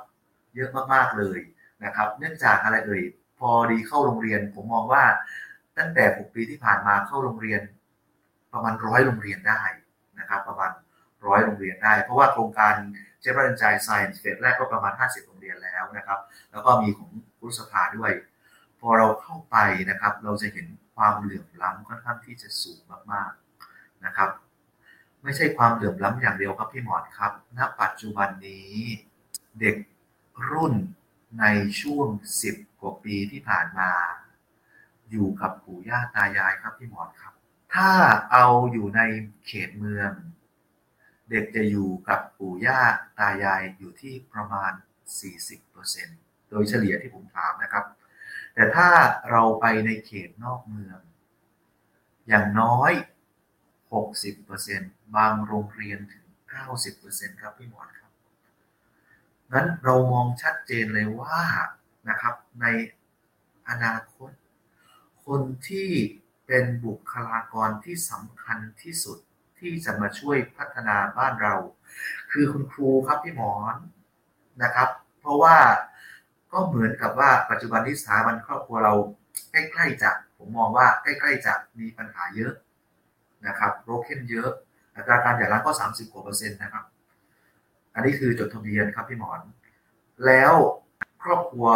[0.55, 1.39] เยอะมากๆเลย
[1.83, 3.03] นะครับ เนื่องจากอะไรเอ่ย
[3.39, 5.03] พอดีเข้าโรงเรียน ผมมองว่า
[5.77, 7.61] ตั้งแต่ 6 ปีที่ผ่านมาเข้าโรงเรียน
[8.53, 9.63] ประมาณร้อยโรงเรียนได้
[10.19, 10.71] นะครับ ประมาณ
[11.27, 12.75] ร้อยโรงเรียนได้ เพราะว่าโครงการ
[13.23, 16.19] เจฟเฟอร์นจายไซน์เฟสแรกก็ประมาณ 50โรงเรียนแล้วนะครับ
[16.51, 18.11] แล้วก็มีของรุสภาด้วย
[18.79, 19.57] พอเราเข้าไป
[19.89, 22.79] นะครับ เราจะเห็นความเหลื่อมล้ำค่อนข้างที่จะสูง
[23.11, 24.29] มากๆนะครับ
[25.23, 28.73] ไม่ใช่ความเหลื่อมล้ำอย่างเดียวครับพี่หมอนครับ ณ ปัจจุบันนี้
[29.59, 29.75] เด็ก
[30.51, 30.73] รุ่น
[31.39, 31.45] ใน
[31.81, 32.07] ช่วง
[32.45, 33.91] 10 กว่าปีที่ผ่านมา
[35.11, 37.33] อยู่กับปู่ย่าตายายครับพี่หมอนครับ
[37.73, 37.89] ถ้า
[38.31, 39.01] เอาอยู่ใน
[39.45, 40.11] เขตเมือง
[41.33, 42.81] เด็กจะอยู่กับปู่ย่า
[43.19, 44.71] ตายายอยู่ที่ประมาณ
[45.61, 47.85] 40%โดยเฉลี่ยที่ผมถามนะครับ
[48.53, 48.89] แต่ถ้า
[49.31, 50.99] เราไปในเขตนอกเมือง
[52.27, 52.91] อย่างน้อย
[54.23, 56.25] 60%บางโรงเรียนถึง
[56.83, 58.11] 90%ครับพี่หมอนครับ
[59.51, 61.39] งั้นเรามองชัดเจนเลยว่า
[62.09, 62.65] นะครับใน
[63.69, 64.31] อนาคต
[65.25, 65.89] คนที่
[66.47, 69.19] เป็นบุคลากรที่สำคัญที่สุด
[69.63, 71.55] ที่จะมาช่วยพัฒนาบ้านเรา
[72.31, 73.75] คือคุณครูครับพี่หมอน
[74.63, 75.55] นะครับ เพราะว่า
[76.53, 78.93] ก็เหมือนกับว่าปัจจุบันที่สถาบันครอบครัวเรา
[79.51, 82.53] ใกล้ๆจะผมมองว่าใกล้ๆจะมีปัญหาเยอะ
[83.47, 84.49] นะครับโรคเข้มเยอะ
[84.95, 86.85] อัตราการหย่าร้างก็ 30กว่าเปอร์เซ็นต์นะครับ
[87.93, 89.41] อันนี้คือจดทะเบียนครับพี่หมอน
[90.25, 90.53] แล้ว
[91.23, 91.67] ครอบครัว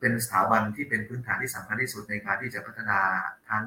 [0.00, 3.00] เป็นสถาบันที่เป็นพื้นฐานที่สำคัญที่สุดในการที่จะพัฒนา
[3.48, 3.64] ทั้ง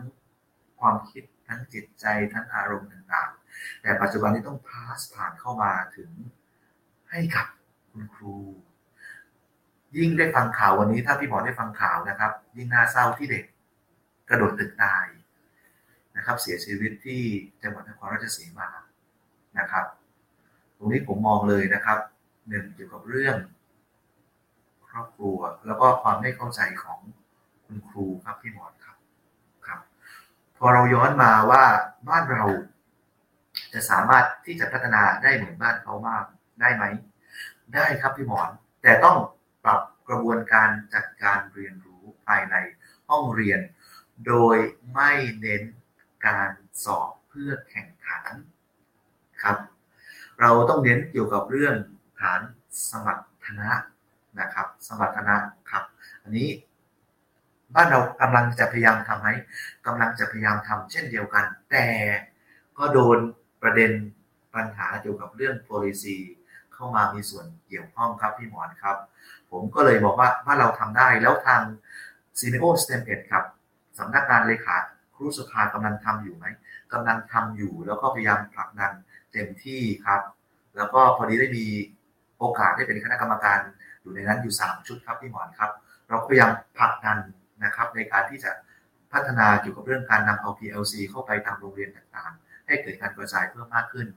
[0.80, 3.30] ความคิดทั้งจิตใจทั้งอารมณ์ต่าง
[3.82, 6.12] แต่ปัจจุบันนี้ต้องพาสผ่านเข้ามาถึง
[7.10, 7.48] ให้กับ
[7.92, 8.36] คุณครู
[9.98, 13.46] ยิ่งได้ฟังข่าววันนี้ถ้าพี่หมอได้ฟังข่าวนะครับ ยิ่งน่าเศร้าที่เด็ก
[14.30, 15.06] กระโดดตึกตาย
[16.18, 17.22] นะครับ เสียชีวิตที่
[17.64, 18.70] จังหวัดนครราชสีมา
[19.60, 19.86] นะครับ
[20.78, 22.00] ตรงนี้ผมมองเลยนะครับ
[22.50, 23.38] หนึ่งเกี่ยวกับเรื่อง
[24.90, 27.00] ครอบครัว แล้วก็ความไม่เข้าใจของ
[27.66, 28.98] คุณครูครับพี่หมอนครับ
[29.68, 29.80] ครับ
[30.58, 31.64] พอเราย้อนมาว่า
[32.10, 32.44] บ้านเรา
[33.74, 36.26] จะสามารถที่จะพัฒนาได้เหมือนบ้านเขามาก
[36.62, 36.84] ได้ไหม
[37.76, 38.50] ได้ครับพี่หมอน
[38.82, 39.18] แต่ต้อง
[39.64, 42.56] ปรับกระบวนการจัดการเรียนรู้ภายใน
[43.10, 43.60] ห้องเรียน
[44.28, 44.58] โดย
[44.94, 45.64] ไม่เน้น
[46.28, 46.50] การ
[46.84, 48.32] สอบเพื่อแข่งขัน
[49.44, 49.58] ครับ
[50.42, 51.76] เราต้องเน้นเกี่ยวกับเรื่อง
[52.20, 52.42] ฐาน
[52.90, 53.72] สมรรถนะ
[54.40, 55.38] นะครับ สมรรถนะ
[55.70, 55.84] ครับ
[56.24, 56.50] อันนี้
[57.76, 59.30] บ้านเรากำลังจะพยายามทำไหม
[59.86, 61.86] กำลังจะพยายามทำเช่นเดียวกัน แต่
[62.78, 63.18] ก็โดน
[63.62, 63.92] ประเด็น
[64.56, 66.18] ปัญหาเกี่ยวกับเรื่อง policy
[66.74, 68.98] เข้ามามีส่วนเกี่ยวข้องครับพี่หมอนครับ
[69.52, 71.62] ผมก็เลยบอกว่าบ้าเราทำได้แล้วทาง
[72.40, 73.44] c n e o STEM 1ครับ
[74.00, 74.76] สำนักงานเลขา
[75.16, 76.46] ครูสภากำลังทำอยู่ไหม
[76.94, 78.94] กำลังทำอยู่แล้วก็พยายามผลักดัน
[79.32, 80.22] เต็มที่ครับ
[80.78, 81.66] แล้วก็พอดีได้มี
[82.38, 83.60] โอกาสได้เป็นคณะกรรมการ
[84.02, 85.72] อยู่ในนั้นอยู่ 3 ชุดครับพี่หมอนครับ
[86.10, 87.18] เราพยายามผลักดัน
[87.64, 88.52] นะครับในการที่จะ
[89.14, 94.08] พัฒนาเกี่ยวกับเรื่องการนำเอา PLC เข้าไปตามโรงเรียนต่างๆ ให้เกิดการกระจายเพิ่มมากขึ้น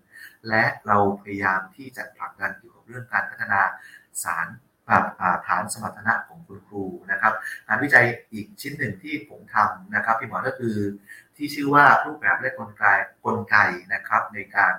[0.49, 3.61] และเราพยายามที่จะผลักดันเกี่ยวกับเรื่องการพัฒนา
[4.25, 4.47] สาร
[4.87, 5.05] แบบ
[5.47, 7.33] ฐานสมรรถนะของคุณครูนะครับ
[7.67, 10.77] งานวิจัยอีกชิ้นหนึ่งที่ผมทำนะครับพี่หมอก็คือ
[11.37, 12.85] ที่ชื่อว่ารูปแบบและกลไก
[13.25, 13.57] กลไก
[13.95, 14.75] นะครับในการ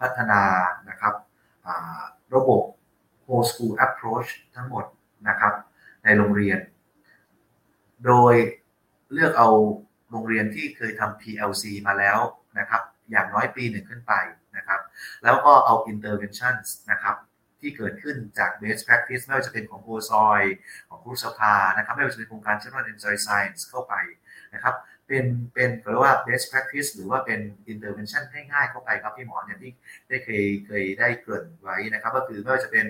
[0.00, 0.42] พัฒนา
[0.88, 1.14] นะครับ
[2.34, 2.62] ระบบ
[3.24, 4.84] whole school approach ทั้งหมด
[5.28, 5.54] นะครับ
[6.04, 6.58] ในโรงเรียน
[8.04, 8.34] โดย
[9.12, 9.50] เลือกเอา
[10.10, 12.18] โรงเรียนที่เคยทำ PLC มาแล้ว
[12.58, 14.12] นะครับ อย่างน้อยปีหนึ่งขึ้นไป
[14.56, 14.80] นะครับ
[15.24, 17.16] แล้วก็เอา interventions นะครับ
[17.60, 20.42] ที่เกิดขึ้นจาก best practice ไม่ว่าจะเป็นของโอซอย
[20.88, 23.94] ของครูสภานะครับไม่ว่าจะเป็นโครงการ Children Enjoy Science เข้าไป
[24.54, 24.74] นะครับ
[25.06, 27.40] เป็นเป็นเรียกว่า best practice หรือว่าเป็น
[27.72, 29.72] intervention ง่ายๆเข้าไปครับพี่หมอเนี่ยที่
[30.08, 32.86] ได้เคยเคยได้เกริ่นไว้นะครับ ก็คือไม่ว่าจะเป็น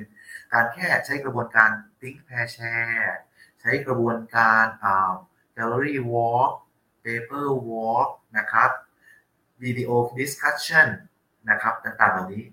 [0.53, 1.71] การแค่ใช้กระบวนการ
[2.01, 3.15] think pair share
[3.61, 5.13] ใช้กระบวนการอ่า
[5.57, 6.53] gallery walk
[7.05, 8.71] paper walk นะครับ
[9.63, 10.89] video discussion
[11.51, 12.45] นะครับต่างๆเหล่านี้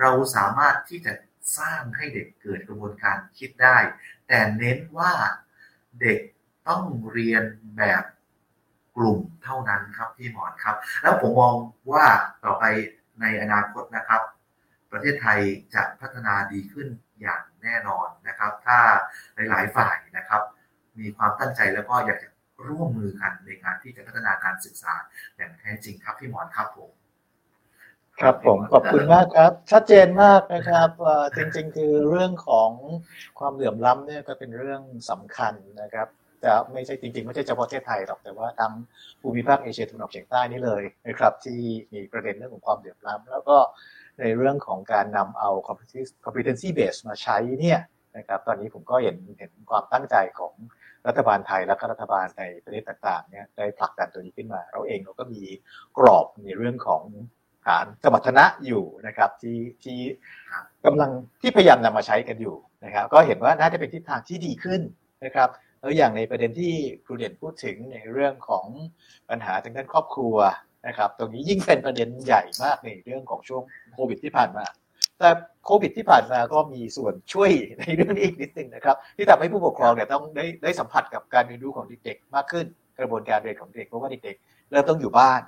[0.00, 1.12] เราสามารถที่จะ
[1.58, 3.78] สร้างให้เด็กเกิดกระบวนการคิดได้
[4.28, 5.12] แต่เน้นว่า
[6.00, 6.20] เด็ก
[6.68, 7.44] ต้องเรียน
[7.76, 8.04] แบบ
[8.96, 11.54] กลุ่มเท่านั้นครับพี่หมอนครับ แล้วผมมอง
[11.92, 12.06] ว่า
[12.44, 12.64] ต่อไป
[13.20, 14.22] ในอนาคตนะครับ
[14.92, 15.40] ประเทศไทย
[15.74, 16.88] จะพัฒนาดีขึ้น
[17.20, 18.78] อย่างแน่นอนนะครับ ถ้า
[19.50, 20.42] หลาย ๆ ฝ่ายนะครับ
[20.98, 22.28] มีความตั้งใจแล้วก็อยากจะ
[22.68, 24.94] ร่วมมือกันในการที่จะพัฒนาการศึกษา
[25.36, 26.90] อย่างแท้จริงครับพี่หมอนครับผม
[28.22, 30.88] ครับผมขอบคุณมากครับ ชัดเจนมากนะครับ
[31.36, 32.70] จริงๆ คือเรื่องของ
[33.38, 36.08] ความเหลื่อมล้ำเนี่ยก็เป็นเรื่องสำคัญนะครับ
[36.40, 38.72] แต่ไม่ใช่จริงๆ ไม่ใช่เฉพาะประเทศไทยหรอกแต่ว่าทั้ง
[39.20, 41.60] ภูมิภาคเอเชียตะวันออกเฉียงใต้นี่เลยนะครับที่
[41.92, 43.56] มีประเด็นเรื่องของความเหลื่อมล้ำแล้วก็
[44.20, 45.50] ในเรื่องของการนำเอา
[46.24, 47.80] competency base มาใช้เนี่ย
[48.16, 50.54] นะครับตอนนี้ผมก็เห็นเห็นความตั้งใจของ
[51.08, 55.42] รัฐบาลไทยและก็รัฐบาลในประเทศต่างๆเนี่ยได้ผลักดันตัวนี้ขึ้นมา เราเองเราก็มี
[55.98, 57.02] กรอบในเรื่องของ
[57.66, 59.98] ฐานสมรรถนะอยู่นะครับที่ที่
[60.84, 64.80] กำลังที่พยายามนำมาใช้กันอยู่นะครับ ก็เห็นว่าน่าจะเป็นทิศทางที่ดีขึ้น
[65.24, 65.48] นะครับ
[65.80, 68.66] แล้วอย่างในประเด็นที่ครูเด่นพูดถึงในเรื่องของ
[69.30, 70.36] ปัญหาทางด้านครอบครัว
[70.86, 74.66] นะครับ ตรงนี้ยิ่งเป็นประเด็นใหญ่มากในเรื่องของช่วงโควิดที่ผ่านมา
[75.18, 75.28] แต่
[75.64, 77.50] โควิดที่ผ่านมาก็มีส่วนช่วย
[77.80, 82.66] ในเรื่องนี้อีกนิดนึงนะครับ ที่ทำให้ผู้ปกครองเนี่ยต้องได้ได้สัมผัสกับการเรียนรู้ของเด็กๆมากขึ้น
[82.98, 85.40] กระบวนการเรียนของเด็กเพราะว่าเด็กๆเริ่มต้องอยู่บ้าน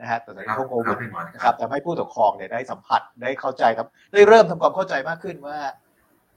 [0.00, 0.98] นะฮะตอนนี้ช่วงโควิด
[1.34, 5.58] นะครับทำให้ผู้ปกครองเนี่ยได้สัมผัสได้เข้าใจครับ ได้เริ่มทำความเข้าใจมากขึ้นว่า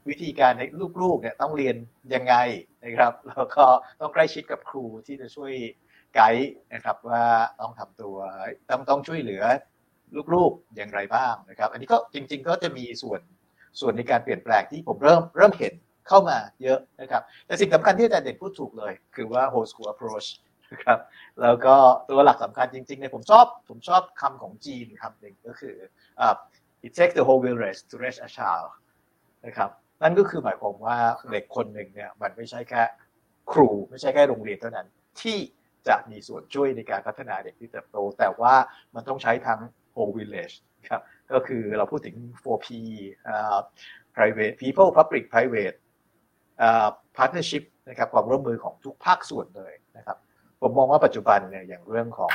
[0.08, 0.62] วิธีการใน
[1.02, 1.76] ลูกๆเนี่ยต้องเรียน
[2.14, 2.34] ยังไง
[2.84, 3.64] นะครับ แล้วก็
[4.00, 5.52] ต้องใกล้ชิดกับครูที่จะช่วย
[6.14, 7.22] ไกด์นะครับว่า
[7.60, 8.16] ต้องทำตัว
[8.70, 9.42] ต้องต้องช่วยเหลือ
[10.34, 13.20] ลูกๆอย่างไรบ้างนะครับ อันนี้ก็จริง ๆ ก็จะมีส่วน
[13.80, 15.74] ส่วนในการเปลี่ยนแปลงที่ผมเริ่มเริ่มเห็น
[16.08, 20.28] เข้ามาเยอะนะครับ แต่สิ่งสำคัญที่อาจารย์เด่นพูดถูกเลย คือว่า whole school approach
[20.72, 20.98] นะครับ
[21.42, 21.74] แล้วก็
[22.08, 25.74] ตัวหลักสำคัญจริงๆเนี่ยผมชอบผมชอบคำของจีนคำหนึ่งก็คือ
[26.86, 28.70] it takes the whole village to raise a child
[29.46, 29.70] นะครับ
[30.02, 30.96] นั่นก็คือหมายความว่า
[31.30, 32.82] เด็กคนหนึ่งเนี่ยมันไม่ใช่แค่
[33.52, 34.86] ครูไม่ใช่แค่โรงเรียนเท่านั้น
[35.22, 35.38] ที่
[35.88, 38.54] จะมีส่วนช่วยในการพัฒนาเด็กที่เติบโต แต่ว่า
[38.94, 39.60] มันต้องใช้ทั้ง
[39.96, 40.54] whole village
[40.88, 42.68] ครับก็คือเราพูดถึง 4P
[43.32, 43.60] uh,
[44.16, 45.76] private people public private
[46.66, 50.16] uh, partnership นะครับความร่วมมือของทุกภาคส่วนเลยนะครับ
[50.60, 52.32] ผมมองว่าปัจจุบันเนี่ยอย่างเรื่องของ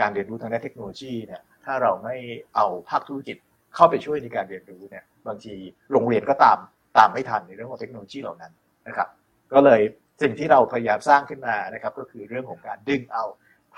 [0.00, 2.16] การเรียนรู้ทางด้านเทคโนโลยีเนี่ยถ้าเราไม่
[2.54, 3.36] เอาภาคธุรกิจ
[3.74, 5.54] เข้าไปช่วยในการเรียนรู้เนี่ยบางที
[5.92, 6.58] โรงเรียนก็ตาม
[6.98, 8.52] ตามไม่ทันในเรื่องของเทคโนโลยีเหล่านั้น
[8.88, 9.08] นะครับ
[9.52, 9.80] ก็เลย
[10.22, 13.24] สิ่งที่เราพยายามสร้างขึ้นมานะครับ ก็คือเรื่องของการดึงเอา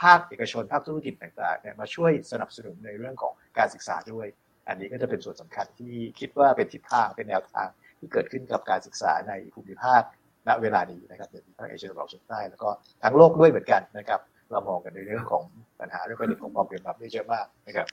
[0.03, 4.27] ภาคเอกชนภาคธุรกิจต่างๆเนี่ยมาช่วยสนับสนุนในเรื่องของการศึกษาด้วย
[4.69, 10.03] อันนี้ก็จะเป็นส่วนสำคัญที่คิดว่าเป็นทิศทางเป็นแนวทางที่เกิดขึ้นกับการศึกษาในภูมิภาค
[10.49, 12.69] ณเวลานี้นะครับในภาคเอเชียตะวันออกเฉียงใต้แล้วก็
[13.03, 15.45] ทั้งโลกด้วยเหมือนกันนะครับเรามองกันในเรื่องของ
[15.81, 17.87] ปัญหาเรื่องประเด็นของความเปลี่ยนแปลงได้เยอะมากนะครับ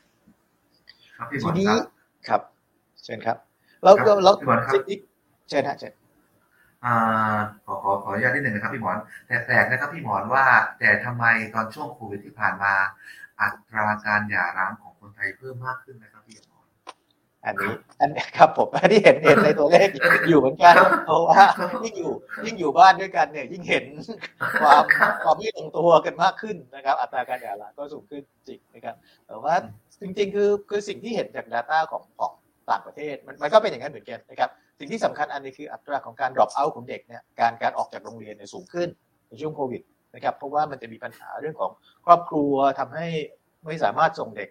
[1.17, 1.81] ครับพี่หมทีอนนี้ครับ
[2.27, 2.41] ครับ
[3.03, 3.37] เชิญครับ
[3.83, 4.97] แล้วครับแล้วพี่หมอนครับสิ่งที่
[5.49, 5.93] เชิญฮะเชิญ
[6.85, 10.45] อ่าขอขอขออนุญาตนิดหนึ่งนะครับพี่หมอนแต่แปลกนะครับพี่หมอนว่า
[10.79, 12.73] แต่ทำไมตอนช่วงโควิดที่ผ่านมา
[13.41, 16.65] อัตราการหย่าร้างของคนไทยเพิ่มมากขึ้นนะครับพี่หมอน
[17.45, 19.87] อันนี้อันนี้ครับผมอันนี้เห็นเห็นในตัวเลข
[20.29, 21.41] อยู่เหมือนกันเพราะว่า
[21.85, 22.13] ยิ่งอยู่
[22.45, 23.85] ยิ่งอยู่บ้านด้วยกันเนี่ยยิ่งเห็น
[24.61, 24.83] ความ
[25.23, 28.95] ความไม่ลงตัวกันมากขึ้นนะครับ อัตราการหย่าร้างก็สูงขึ้นจริงนะครับ
[29.27, 29.55] แต่ว่า
[30.01, 32.33] จริงๆ คือคือสิ่งที่เห็นจาก Data ของของ
[32.71, 38.89] ต่างประเทศมันมันก็เป็นอย่างนั้นเหมือนกันนะครับ สิ่งที่สำคัญอันนี้คืออัตราของการ drop out ของเด็กเนี่ยการการออกจากโรงเรียนเนี่ยสูงขึ้น
[39.29, 39.81] ในช่วงโควิด
[40.15, 41.71] นะครับเพราะว่ามันจะมีปัญหาเรื่องของ
[42.05, 43.07] ครอบครัวทำให้
[43.65, 44.49] ไม่สามารถส่งเด็ก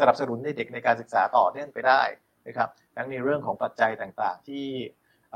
[0.00, 2.02] สนับสนุนในเด็กในการศึกษาต่อเนื่องไปได้
[2.46, 4.66] นะครับทั้งในเรื่องของปัจจัยต่างๆ ที่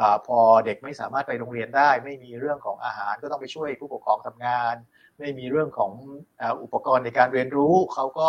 [0.00, 4.74] อพอเด็กไม่สามารถไปโรงเรียนได้ ไม่มีเรื่องของอาหารก็ต้องไปช่วยผู้ปกครองทำงาน
[5.18, 5.92] ไม่มีเรื่องของ
[6.40, 8.28] อาอุปกรณ์ในการเรียนรู้เขาก็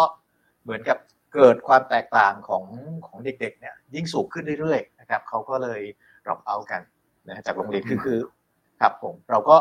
[0.64, 0.98] เหมือนกับ
[1.34, 2.64] เกิดความแตกต่างของ
[3.08, 5.82] ของเด็กๆเนี่ยยิ่งสูงขึ้นเรื่อยๆ นะครับเขาก็เลย
[6.26, 6.82] drop out กัน
[7.28, 8.20] นะจากโรงเรียนคือคือ
[8.82, 9.58] ครับผมเราก็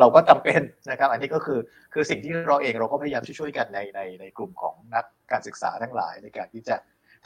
[0.00, 1.60] เราก็จำเป็นนะครับ อันนี้ก็คือ
[1.92, 6.76] คือสิ่งที่เราเองเราก็พยายามช่วยๆกันในในในกลุ่มของนักการศึกษาทั้งหลายในการที่จะ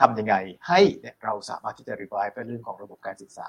[0.01, 0.35] ทำยังไง
[0.69, 3.49] ให้เนี่ยเราสามารถที่จะ revive เรื่องของระบบการศึกษา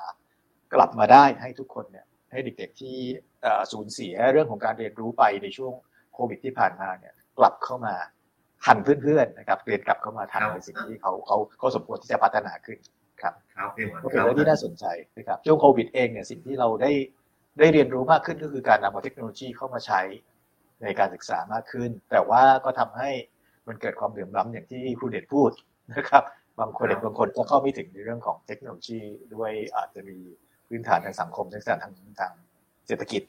[0.73, 2.95] กลับมาได้ให้ทุกคนเนี่ยให้เด็ก ๆที่
[3.41, 5.73] เอ่อสูญเสียเรื่องของการเรียนรู้ไปในช่วง
[6.13, 7.95] โควิดที่ผ่านมาเนี่ยกลับเข้ามา
[8.65, 12.77] ทันเพื่อนๆนะครับเรียนกลับเข้ามาทันในสิ่งที่เขาเขาเขาสมควรที่จะพัฒนาขึ้น
[13.23, 14.85] ครับพี่หมอนก็คเป็นรับเรื่องที่น่าสนใจ
[15.17, 16.91] นะครับช่วงโควิดเองเนี่ยสิ่งที่เราได้
[17.59, 20.01] ได้เรียนรู้มากขึ้นก็คือการนำเอาเทคโนโลยีเข้ามาใช้
[20.83, 23.09] ในการศึกษามากขึ้น แต่ว่าก็ทำให้
[23.67, 25.51] มันเกิดความเหลื่อมล้ำอย่างที่ครูเด่นพูด
[25.95, 26.23] นะครับ
[26.59, 28.99] บางคนเด็กบางคนก็เข้าไม่ถึงในเรื่องของเทคโนโลยี
[29.35, 30.17] ด้วยอาจจะมี
[30.67, 32.33] พื้นฐานทางสังคมพื้นฐานทางทาง
[32.87, 33.21] เศรษฐกิจ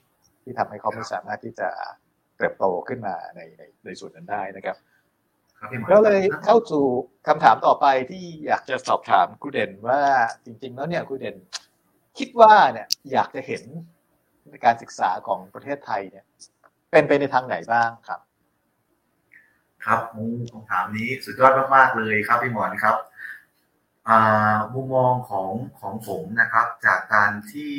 [0.43, 1.69] ที่ทำให้เขาไม่สามารถที่จะ
[2.39, 4.92] เติบโตขึ้นมาในในในส่วนนั้นได้นะครับครับพี่หมอน
[5.93, 6.85] ก็เลยเข้าสู่
[7.27, 10.01] คำถามต่อไปที่อยากจะสอบถามครูเด่นว่า
[10.45, 11.37] จริง ๆ แล้วเนี่ยครูเด่น
[12.19, 13.63] คิดว่าเนี่ยอยากจะเห็น
[14.65, 16.25] การศึกษาของประเทศไทยเนี่ย
[16.91, 18.21] เป็นไปในทางไหนบ้างครับ
[19.87, 22.97] ครับมูคำถามนี้สุดยอดมากๆเลยครับพี่หมอนครับ
[24.09, 27.75] อ่ามุมมองของของผมนะครับ จากการที่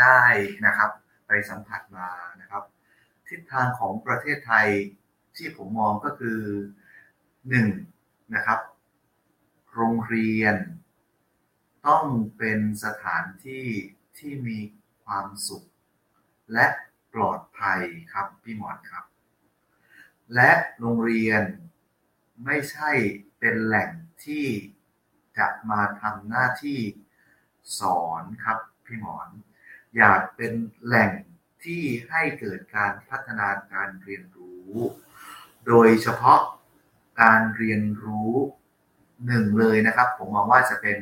[0.00, 0.20] ได้
[0.66, 0.90] นะครับ
[1.26, 2.08] ไปสัมผัสมา
[2.40, 2.62] นะครับ
[3.28, 4.68] ทิศทางของประเทศไทย
[5.36, 6.38] ที่ผมมองก็คือ
[7.48, 7.68] หนึ่ง
[8.34, 8.60] นะครับ
[9.74, 10.56] โรงเรียน
[11.86, 12.04] ต้อง
[12.36, 13.66] เป็นสถานที่
[14.18, 14.58] ที่มี
[15.04, 15.66] ความสุข
[16.52, 16.66] และ
[17.14, 17.80] ปลอดภัย
[18.12, 19.04] ครับพี่หมอนครับ
[20.34, 21.42] และโรงเรียน
[22.44, 22.90] ไม่ใช่
[23.38, 23.90] เป็นแหล่ง
[24.24, 24.46] ที่
[25.38, 26.80] จะมาทำหน้าที่
[27.80, 29.28] สอนครับพี่หมอน
[29.96, 30.52] อยากเป็น
[30.84, 31.10] แหล่ง
[31.64, 34.72] ที่ให้เกิดการพัฒนาการเรียนรู้
[35.66, 36.40] โดยเฉพาะ
[37.20, 38.32] การเรียนรู้
[39.26, 40.98] หนึ่งเลยนะครับ ผมมองว่าจะเป็น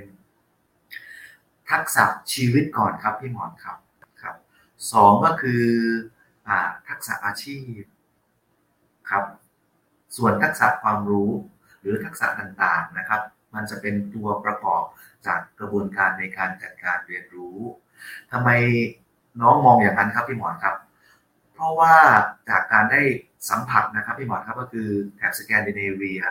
[1.70, 3.78] ทักษะชีวิตก่อนครับพี่หมอนครับ
[4.22, 4.36] ครับ
[4.92, 5.64] สองก็คือ
[6.48, 6.50] อ
[6.88, 7.80] ทักษะอาชีพ
[9.10, 9.24] ครับ
[10.16, 11.30] ส่วนทักษะความรู้
[11.80, 13.20] หรือทักษะต่างๆนะครับ
[13.54, 14.84] มันจะเป็นตัวประกอบ
[15.26, 17.58] จากกระบวนการในการจัดการเรียนรู้
[18.32, 18.50] ทำไม
[19.40, 20.76] น้องมองอย่างนั้นครับพี่หมอนครับ
[21.52, 21.94] เพราะว่า
[22.50, 23.02] จากการได้
[23.48, 26.22] สัมผัสนะครับพี่หมอนครับก็คือแถบสแกนดิเนเวีย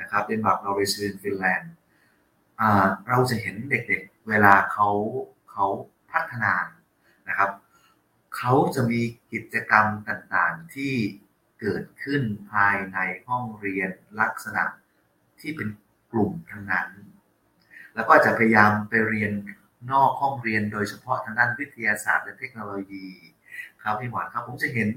[0.00, 1.72] นะครับเดนมาร์กนอร์เวย์สวีเดนฟินแลนด์
[3.08, 4.88] เราจะเห็นเด็กๆเวลาเขา
[5.50, 5.66] เขา
[6.12, 6.54] พัฒนา
[7.28, 7.50] นะครับ
[8.36, 9.00] เขาจะมี
[9.32, 10.92] กิจกรรมต่างๆที่
[11.60, 14.64] เกิดขึ้นภายในห้องเรียนลักษณะ
[15.40, 15.68] ที่เป็น
[16.12, 16.88] กลุ่มทั้งนั้น
[17.94, 19.32] แล้วก็จะพยายามไปเรียน
[19.92, 23.06] นอกห้องเรียนโดยเฉพาะทางด้านวิทยาศาสตร์และเทคโนโลยี
[23.82, 24.88] ครับพี่หมอนครับผมจะเห็น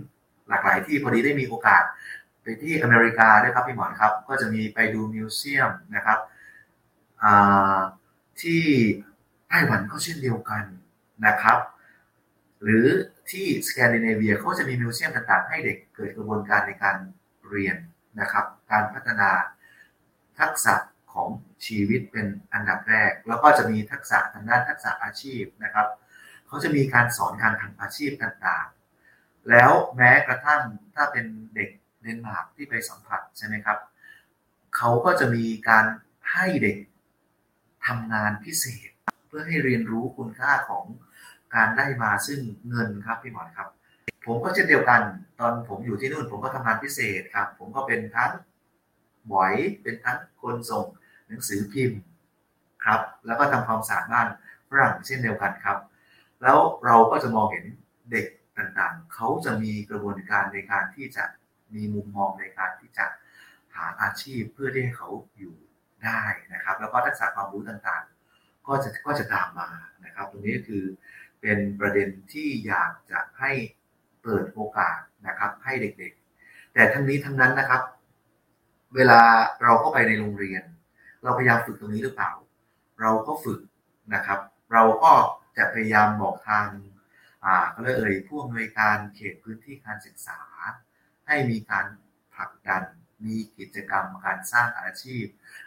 [0.50, 1.84] หลากหลายที่พอดีได้มีโอกาส
[2.42, 6.20] ไปที่อเมริกาด้วยครับพี่หมอนครับ ก็จะมีไปดูมิวเซียมนะครับ
[8.42, 8.64] ที่
[9.48, 10.64] ไต้หวันก็เช่นเดียวกัน
[11.26, 11.58] นะครับ
[12.64, 12.86] หรือ
[13.32, 16.98] ที่สแกนดิเนเวียเขาจะมีมิวเซียมต่างๆ ให้เด็กเกิดกระบวนการในการ
[17.50, 17.78] เรียน
[18.20, 19.30] นะครับ การพัฒนา
[20.40, 20.76] ทักษะ
[21.14, 21.30] ของ
[21.66, 25.88] ชีวิตเป็นอันดับแรก แล้วก็จะมีทักษะทางด้านทักษะอาชีพนะครับ
[26.48, 28.83] เขาจะมีการสอนการทำอาชีพต่างๆ
[29.50, 30.62] แล้วแม้กระทั่ง
[30.96, 31.26] ถ้าเป็น
[31.56, 31.70] เด็ก
[32.02, 33.78] เดนมาร์กที่ไปสัมผัสใช่ไหมครับ
[34.76, 35.86] เขาก็จะมีการ
[36.32, 36.78] ให้เด็ก
[37.88, 38.90] ทำงานพิเศษ
[39.28, 40.86] เพื่อให้เรียนรู้คุณค่าของ
[41.56, 43.70] การได้มาซึ่งเงินครับพี่หมอนครับ
[44.26, 45.02] ผมก็เช่นเดียวกัน
[45.40, 48.32] ตอนผมอยู่ที่นู่นผมก็ทำงานพิเศษครับ ผมก็เป็นทั้ง
[49.32, 50.86] บอยเป็นทั้งคนส่ง
[51.28, 52.00] หนังสือพิมพ์
[52.86, 54.28] ครับ แล้วก็ทำความสะอาดบ้าน
[54.70, 55.78] ฝรั่งเช่นเดียวกันครับ
[56.42, 57.66] แล้วเราก็จะมองเห็น
[58.12, 58.26] เด็ก
[58.58, 61.26] ต่างๆ เขาจะมีกระบวนการในการที่จะ
[61.76, 63.06] มีมุมมองในการที่จะ
[63.76, 65.56] หาอาชีพเพื่อที่ให้เขาอยู่
[66.06, 66.22] ได้
[66.54, 69.70] นะครับ แล้วก็ทักษะความรู้ต่างๆ ก็จะก็จะตามมา
[70.06, 70.84] นะครับ ตรงนี้ก็คือ
[71.42, 73.52] เป็นประเด็นที่อยากจะให้
[74.24, 77.82] เปิดโอกาสนะครับ ให้เด็กๆ แต่ทั้งนี้ทั้งนั้นนะครับ
[78.96, 79.22] เวลา
[79.62, 80.64] เราเข้าไปในโรงเรียน
[81.24, 82.32] เราพยายามฝึกตรงนี้หรือเปล่า
[83.02, 83.60] เราก็ฝึก
[84.14, 84.40] นะครับ
[84.74, 85.14] เราก็
[85.58, 86.68] จะพยายามบอกทาง
[87.76, 90.42] ก็เลยเอ่ยผู้อำนวยการเขตพื้นที่การศึกษา
[91.28, 91.86] ให้มีการ
[92.36, 92.84] ผลักดัน
[93.26, 95.26] มีกิจกรรมการสร้างอาชีพ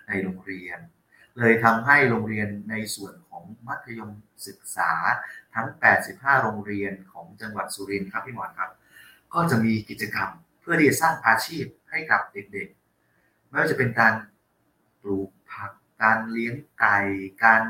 [0.08, 0.78] ในโรงเรียน
[1.38, 4.10] เลยทำให้โรงเรียนในส่วนของมัธยม
[4.46, 4.92] ศึกษา
[5.54, 5.68] ทั้ง
[6.04, 8.70] 85 โรงเรียนของจังหวัดสุรินทร์ครับพี่หมอนครับ
[9.34, 14.14] ก็จะมีกิจกรรมเพื่อที่จะสร้างอาชีพให้กับเด็กๆ ไม่ว่าจะเป็นการ
[15.02, 15.70] ปลูกผัก
[16.02, 16.98] การเลี้ยงไก่
[17.44, 17.62] การ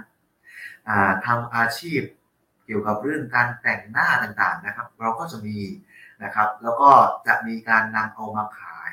[1.26, 2.02] ทำอาชีพ
[2.66, 5.58] เกี่ยวกับเรื่องการแต่งหน้าต่างๆนะครับ เราก็จะมี
[6.24, 6.90] นะครับ แล้วก็
[7.26, 8.92] จะมีการนำเอามาขาย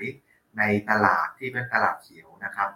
[0.57, 2.69] ในตลาดที่เป็นตลาดเขียวนะครับ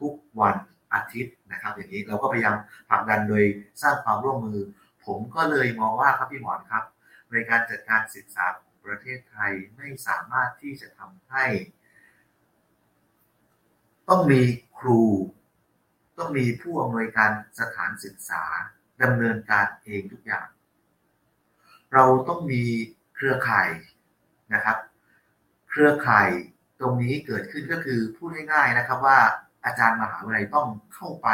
[0.00, 0.56] ทุกวัน
[0.94, 2.56] อาทิตย์นะครับ อย่างนี้เราก็พยายาม
[2.88, 3.44] ผลักดันโดย
[3.82, 4.60] สร้างความร่วมมือ
[5.06, 6.84] ผมก็เลยมองว่าครับพี่หมอนครับ
[7.30, 11.44] ในการจัดการศึกษาของประเทศไทยไม่สามารถที่จะทำให้
[14.08, 14.42] ต้องมี
[14.78, 15.02] ครู
[16.18, 18.44] ต้องมีผู้อำนวยการสถานศึกษา
[19.02, 20.46] ดำเนินการเองทุกอย่าง
[21.92, 22.62] เราต้องมี
[23.14, 23.68] เครือข่าย
[24.54, 24.76] นะครับ
[25.70, 26.28] เครือข่าย
[26.80, 29.18] ตรงนี้เกิดขึ้นก็คือพูดง่ายๆนะครับ ว่า
[29.64, 31.28] อาจารย์มหาวิทยาลัยต้องเข้าไป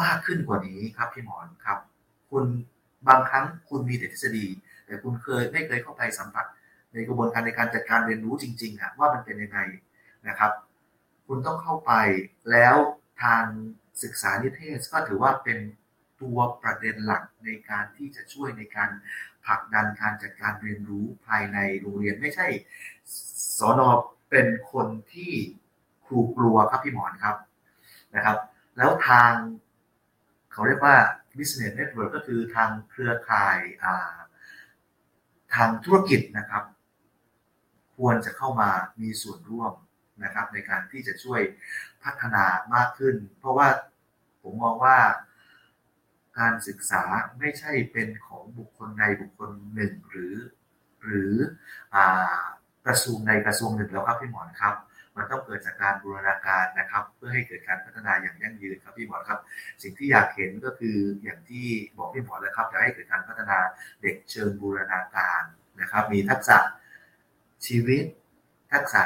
[0.00, 1.78] มากขึ้นกว่านี้ครับพี่หมอนครับ
[2.30, 2.44] คุณ
[3.08, 4.46] บางครั้งคุณมีแต่ทฤษฎี
[4.86, 6.46] แต่คุณเคยไม่เคยเข้าไปสัมผัส
[6.92, 9.58] ในกระบวนการในการจัดการเรียนรู้จริงๆอะว่ามันเป็นยังไง
[10.28, 10.52] นะครับ
[11.26, 11.92] คุณต้องเข้าไป
[12.50, 12.74] แล้ว
[13.22, 13.44] ทาง
[14.02, 15.58] ศึกษานิเทศก็ถือว่าเป็น
[16.22, 18.90] ตัวประเด็นหลักในการที่จะช่วยในการ
[19.46, 22.46] ผลักดันการจัดการเรียนรู้ภายในโรงเรียนไม่ใช่
[23.58, 23.88] สอนอ
[24.30, 25.32] เป็นคนที่
[26.04, 27.36] ครูกลัวครับพี่หมอนครับ
[28.14, 28.38] นะครับ
[28.76, 29.32] แล้วทาง
[30.52, 30.96] เขาเรียกว่า
[31.36, 33.58] business network ก็คือทางเครือข่าย
[35.54, 36.64] ทางธุรกิจนะครับ
[37.96, 38.70] ควรจะเข้ามา
[39.02, 39.72] มีส่วนร่วม
[40.24, 41.40] นะครับ ในการที่จะช่วย
[42.02, 43.68] พัฒนามากขึ้น เพราะว่า
[44.42, 44.96] ผมมองว่า
[46.40, 47.02] การศึกษา
[47.38, 50.34] ไม่ใช่เป็นของบุคคลใดบุคคลหนึ่งหรือ
[51.04, 51.34] หรือ
[52.86, 54.74] กระทรวงใดกระทรวงหนึ่งแล้วครับพี่หมอนครับ
[55.16, 59.40] มันต้องเกิดจากการบูรณาการนะครับ เพื่อให้เกิดการพัฒนาอย่างยั่งยืนครับพี่หมอนครับ
[59.82, 61.66] สิ่งที่อยากเห็นก็คืออย่างที่
[61.98, 63.58] บอกพี่หมอนแล้วครับจะให้เกิดการพัฒนา
[64.02, 65.42] เด็กเชิงบูรณาการ
[65.80, 66.58] นะครับ มีทักษะ
[67.66, 68.04] ชีวิต
[68.72, 69.02] ทักษะ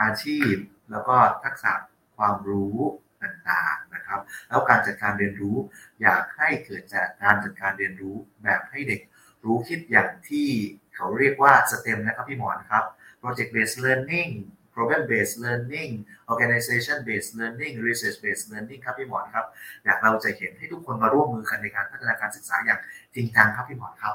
[0.00, 0.54] อาชีพ
[0.90, 1.72] แล้วก็ทักษะ
[2.16, 2.76] ความรู้
[3.22, 5.56] ต่างๆ นะครับ แล้วการจัดการเรียนรู้
[6.02, 9.00] อยากให้เกิดจากการจัดการเรียนรู้แบบให้เด็ก
[9.44, 10.48] รู้คิดอย่างที่
[10.94, 12.84] เขาเรียกว่า STEM นะครับพี่หมอนครับ
[13.22, 14.30] Project Based Learning
[14.74, 15.90] Problem Based Learning
[16.32, 19.46] Organization Based Learning Research Based Learning ครับพี่หมอนครับ
[19.84, 22.80] อยากเราจะเห็นให้ทุกคนมาร่วมมือกันในการพัฒนาการศึกษาอย่าง
[23.14, 24.14] จริงจังครับพี่หมอนครับ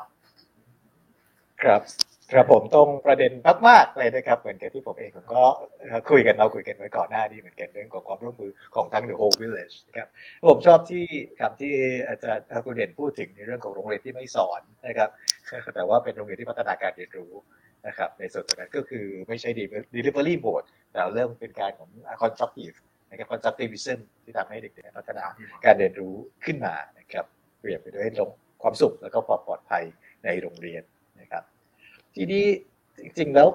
[1.64, 1.82] ครับ
[2.34, 3.32] ครับผมตรงประเด็น
[3.68, 5.44] มากๆเลยนะครับ เหมือนกับที่ผมเองผมก็
[6.10, 10.08] คุยกันเราคุยกันไว้ก่อนหน้านี้เหมือนกันเรื่องของความร่วมมือของทั้ง the whole village นะครับ
[10.50, 11.04] ผมชอบที่
[11.40, 11.74] คำที่
[12.08, 15.10] อาจารย์คุณเด่นพูดถึงในเรื่องของโรงเรียนที่ไม่สอนนะครับ
[15.76, 17.32] แต่ว่าเป็นโรงเรียนที่พัฒนาการเรียนรู้
[17.88, 19.50] นะครับในส่วนตรงนั้นก็คือไม่ใช่
[19.96, 21.90] delivery mode แต่เริ่มเป็นการของ
[22.22, 22.78] constructive
[23.10, 25.26] นะครับ constructivism ที่ทำให้เด็กๆพัฒนา
[25.66, 26.14] การเรียนรู้
[26.46, 27.26] ขึ้นมานะครับ
[27.62, 28.08] เปลี่ยนไปด้วย
[28.64, 29.84] ความสุขแล้วก็ความปลอดภัย
[30.26, 30.84] ในโรงเรียน
[32.16, 32.46] ทีนี้
[33.00, 33.50] จริงๆแล้ว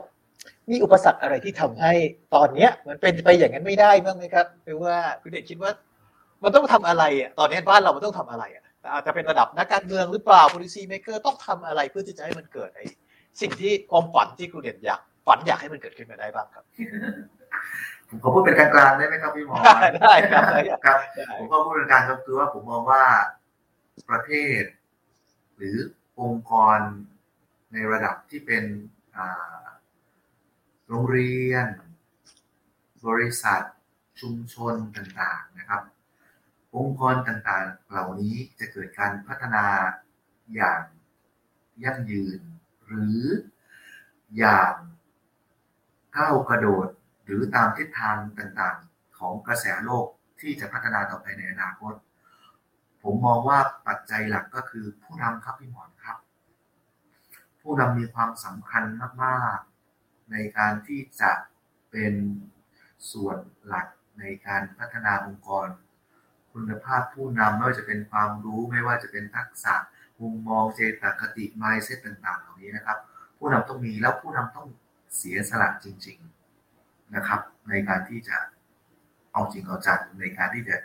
[0.71, 1.93] มีอุปสรรคอะไรที่ทำให้
[2.35, 5.73] ตอนเนี้ยมันเป็นไปอย่างนั้นไม่ได้บ้างไหมครับหรือว่าคุณเด็กคิดว่า
[6.43, 12.87] มันต้องทำอะไรอะตอนนี้บ้านเรามันต้องทำอะไรอะอาจจะเป็นระดับนักการเมืองหรือเปล่า policy maker ต้องทำอะไรเพื่อที่จะให้มันเกิดไอ้
[13.41, 16.65] สิ่งที่ความฝันที่คุณเด่นอยากฝันอยากให้มันเกิดขึ้นมาได้บ้างครับ
[18.09, 19.57] ผมขอพูดเป็นกลางๆได้ไหมครับพี่หมอ
[20.03, 20.43] ได้ครับ
[20.87, 20.99] ครับ
[21.39, 23.03] ผมก็พูดเป็นกลางก็คือว่าผมมองว่า
[24.11, 24.31] ประเท
[24.61, 24.63] ศ
[25.57, 25.77] หรือ
[26.21, 26.79] องค์กร
[27.75, 28.65] ในระดับที่เป็น
[30.89, 31.67] โรงเรียน
[33.07, 33.63] บริษัท
[34.21, 35.83] ชุมชนต่างๆนะครับ
[36.77, 39.65] องค์กรต่างๆ เหล่านี้จะเกิดการพัฒนา
[40.55, 40.83] อย่าง
[41.85, 42.41] ยั่งยืน
[42.87, 43.21] หรือ
[44.39, 44.75] อย่าง
[46.17, 46.89] ก้าวกระโดด
[47.25, 50.07] หรือตามทิศทางต่างๆ ของกระแสโลก
[50.41, 51.95] ที่จะพัฒนาต่อไปในอนาคต
[53.03, 56.17] ผมมองว่าปัจจัยหลักก็คือผู้นำครับพี่หมอนครับ
[57.65, 58.85] ผู้นำมีความสำคัญ
[59.25, 59.59] มาก
[59.95, 61.33] ๆ ในการที่จะ
[61.91, 62.15] เป็น
[63.13, 63.87] ส่วนหลัก
[64.21, 65.69] ในการพัฒนาองค์กร
[66.53, 69.75] คุณภาพผู้นำไม่ว่าจะเป็นความรู้ไม่ว่าจะเป็นทักษะ
[70.21, 72.99] มุมมองเจตคติ mindset ต่าง ๆ เหล่านี้นะครับ
[73.39, 74.69] ผู้นำต้องมีแล้วผู้นำต้อง
[75.17, 76.19] เสียสละจริง
[76.67, 78.37] ๆนะครับ ในการที่จะ
[79.33, 80.77] เอาจริงเอาจังในการที่จะ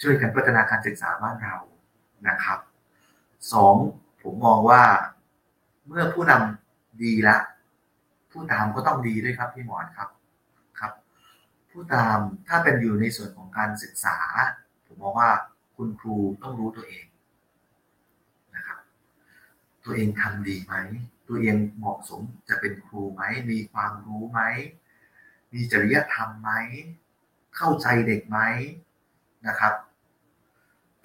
[0.00, 1.56] ช่วยกันพัฒนาการศึกษาบ้านเรา
[2.28, 2.58] นะครับ
[3.52, 3.74] สอง
[4.22, 4.82] ผมมองว่า
[5.86, 7.36] เมื่อผู้นำดีละ
[8.30, 10.08] ผู้ตามก็ต้องดีด้วยครับพี่หมอนครับ
[10.80, 10.92] ครับ
[11.70, 12.18] ผู้ตาม
[12.48, 14.18] ถ้าเป็นอยู่ในส่วนของการศึกษา
[14.86, 15.30] ผมมองว่า
[15.76, 17.06] คุณครูต้องรู้ตัวเอง
[18.56, 18.78] นะครับ
[19.84, 20.74] ตัวเองทำดีไหม
[21.28, 24.40] ตัวเองเหมาะสมจะเป็นครูไหม มีความรู้ไหม
[25.52, 26.50] มีจริยธรรมไหม
[27.56, 28.38] เข้าใจเด็กไหม
[29.46, 29.74] นะครับ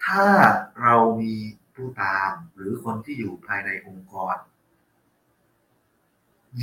[0.06, 0.26] ถ้า
[0.82, 1.34] เรามี
[1.76, 4.36] ผู้ตามหรือคนที่อยู่ภายในองค์กร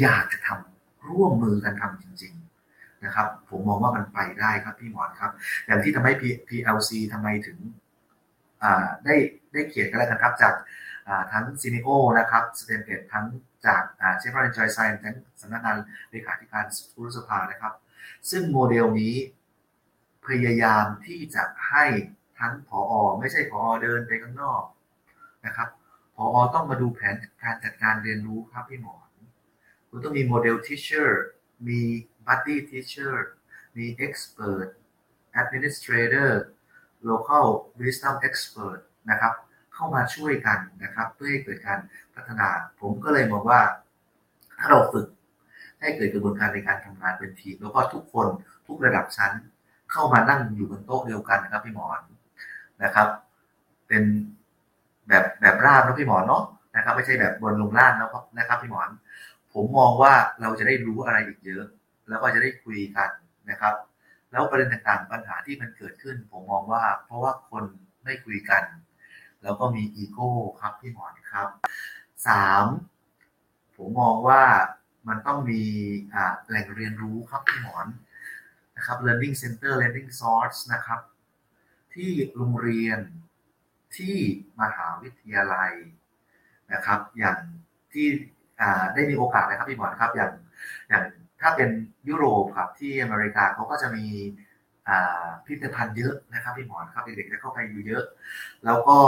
[0.01, 2.35] อยากจะทำร่วมมือกันทำจริง
[2.69, 5.33] ๆนะครับ ผมมองว่ามันไปได้ครับพี่หมอนครับ
[5.67, 6.13] อย่างที่ทำให้
[6.49, 7.59] PLC ทำไมถึง
[9.05, 9.15] ได้
[9.53, 10.55] ได้เขียนกันแล้วกันครับจาก
[11.33, 13.27] ทั้งซีนิโอนะครับสเตนเกตทั้ง
[13.67, 13.83] จาก
[14.19, 15.77] เชฟรอนจอยไซน์ทั้งสำนักงาน
[16.11, 17.73] เลขาธิการผู้รัฐสภานะครับ
[18.31, 19.15] ซึ่งโมเดลนี้
[20.27, 21.85] พยายามที่จะให้
[22.39, 24.63] ทั้งผออไม่ใช่ผอเดินไปข้างนอก
[25.47, 25.69] นะครับ
[26.17, 29.06] ผอต้องมาดูแผนการจัดการเรียนรู้ครับพี่หมอน
[29.89, 31.25] คุณต้องมี model teacher
[31.69, 31.81] มี
[32.27, 33.31] buddy teacher
[33.77, 36.43] มี expert administrator
[37.11, 37.47] local
[37.81, 38.79] wisdom expert
[39.11, 39.33] นะครับ
[39.75, 41.79] เข้ามาช่วยกันนะครับ เพื่อให้เกิดการ
[42.15, 42.49] พัฒนา
[42.81, 43.61] ผมก็เลยมองว่า
[44.59, 45.07] ถ้าเราฝึก
[45.81, 48.29] ให้เกิดกระบวนการในการทำงานเป็นทีม แล้วก็ทุกคน
[48.67, 49.33] ทุกระดับชั้น
[49.93, 52.01] เข้ามานั่งอยู่บนโต๊ะเดียวกันนะครับพี่หมอน
[52.83, 53.09] นะครับ
[53.89, 54.05] เป็น
[55.09, 56.45] แบบแบบราบนะพี่หมอนเนาะ
[56.77, 58.89] นะครับ ไม่ใช่แบบบนลงล่างนะครับนะครับพี่หมอน
[59.59, 61.65] ผมมองว่าเราจะได้รู้อะไรอีกเยอะ
[62.09, 63.11] แล้วก็จะได้คุยกัน
[63.51, 63.75] นะครับ
[64.31, 67.65] แล้วประเด็นต่างๆปัญหาที่มันเกิดขึ้น ผมมองว่า เพราะว่าคน
[68.05, 68.63] ไม่คุยกัน
[69.43, 70.31] แล้วก็มีอีโก้
[70.61, 71.49] ครับพี่หมอนครับ
[72.29, 72.65] สาม
[73.77, 74.43] ผมมองว่า
[75.09, 75.63] มันต้องมี
[76.49, 77.87] แหล่งเรียนรู้ครับพี่หมอน
[78.77, 81.01] นะครับ learning center learning source นะครับ
[81.95, 82.99] ที่โรงเรียน
[83.97, 84.17] ที่
[84.61, 85.73] มหาวิทยาลัย
[86.73, 87.39] นะครับ อย่าง
[87.93, 88.09] ที่
[88.95, 90.33] ได้มีโอกาสนะครับพี่หมอนครับอย่าง
[90.89, 91.05] อย่าง
[91.41, 91.71] ถ้าเป็น
[92.09, 94.07] ยุโรปครับที่อเมริกาเขาก็จะมี
[95.45, 98.05] พิพิธภัณฑ์เยอะนะครับพี่หมอนครับเด็กๆจะเข้าไปอยู่เยอะ
[98.65, 98.99] แล้วก็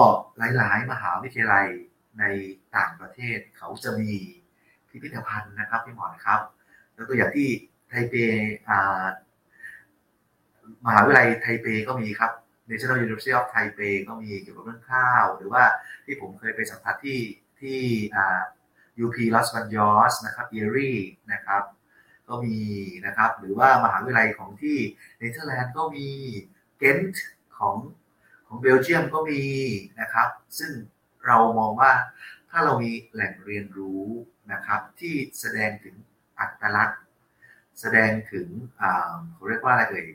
[0.56, 1.66] หลายๆ มหาวิทยาลัย
[2.20, 2.24] ใน
[2.76, 4.12] ต่างประเทศเขาจะมี
[4.88, 6.40] พิพิธภัณฑ์นะครับพี่หมอนครับ
[6.94, 7.48] แล้วตัวอย่างที่
[7.88, 8.14] ไทเป
[10.86, 12.32] มหาวิทยาลัยไทเปก็มีครับ
[12.70, 15.62] National University of Taipei ก็มีเกี่ยวกับเรื่องข้าว หรือว่า
[16.04, 17.20] ที่ผมเคยไปสัมผัสที่
[17.60, 17.80] ที่
[19.04, 21.00] UP Los Banos นะครับ Erie
[21.32, 21.62] นะครับ
[22.28, 22.58] ก็มี
[23.06, 24.78] นะครับหรือว่ามหาวิทยาลัยของที่
[25.18, 26.08] เนเธอร์แลนด์ก็มี
[26.78, 27.24] เกนต์
[27.58, 27.76] ของ
[28.46, 29.42] ของเบลเยียมก็มี
[30.00, 30.28] นะครับ
[30.58, 30.72] ซึ่ง
[31.26, 31.92] เรามองว่า
[32.50, 34.04] ถ้าเรามีแหล่งเรียนรู้
[34.52, 35.94] นะครับที่แสดงถึง
[36.38, 37.00] อัตลักษณ์
[37.80, 38.48] แสดงถึง
[38.80, 40.06] อ่าเขาเรียกว่าอะไรเอ่ย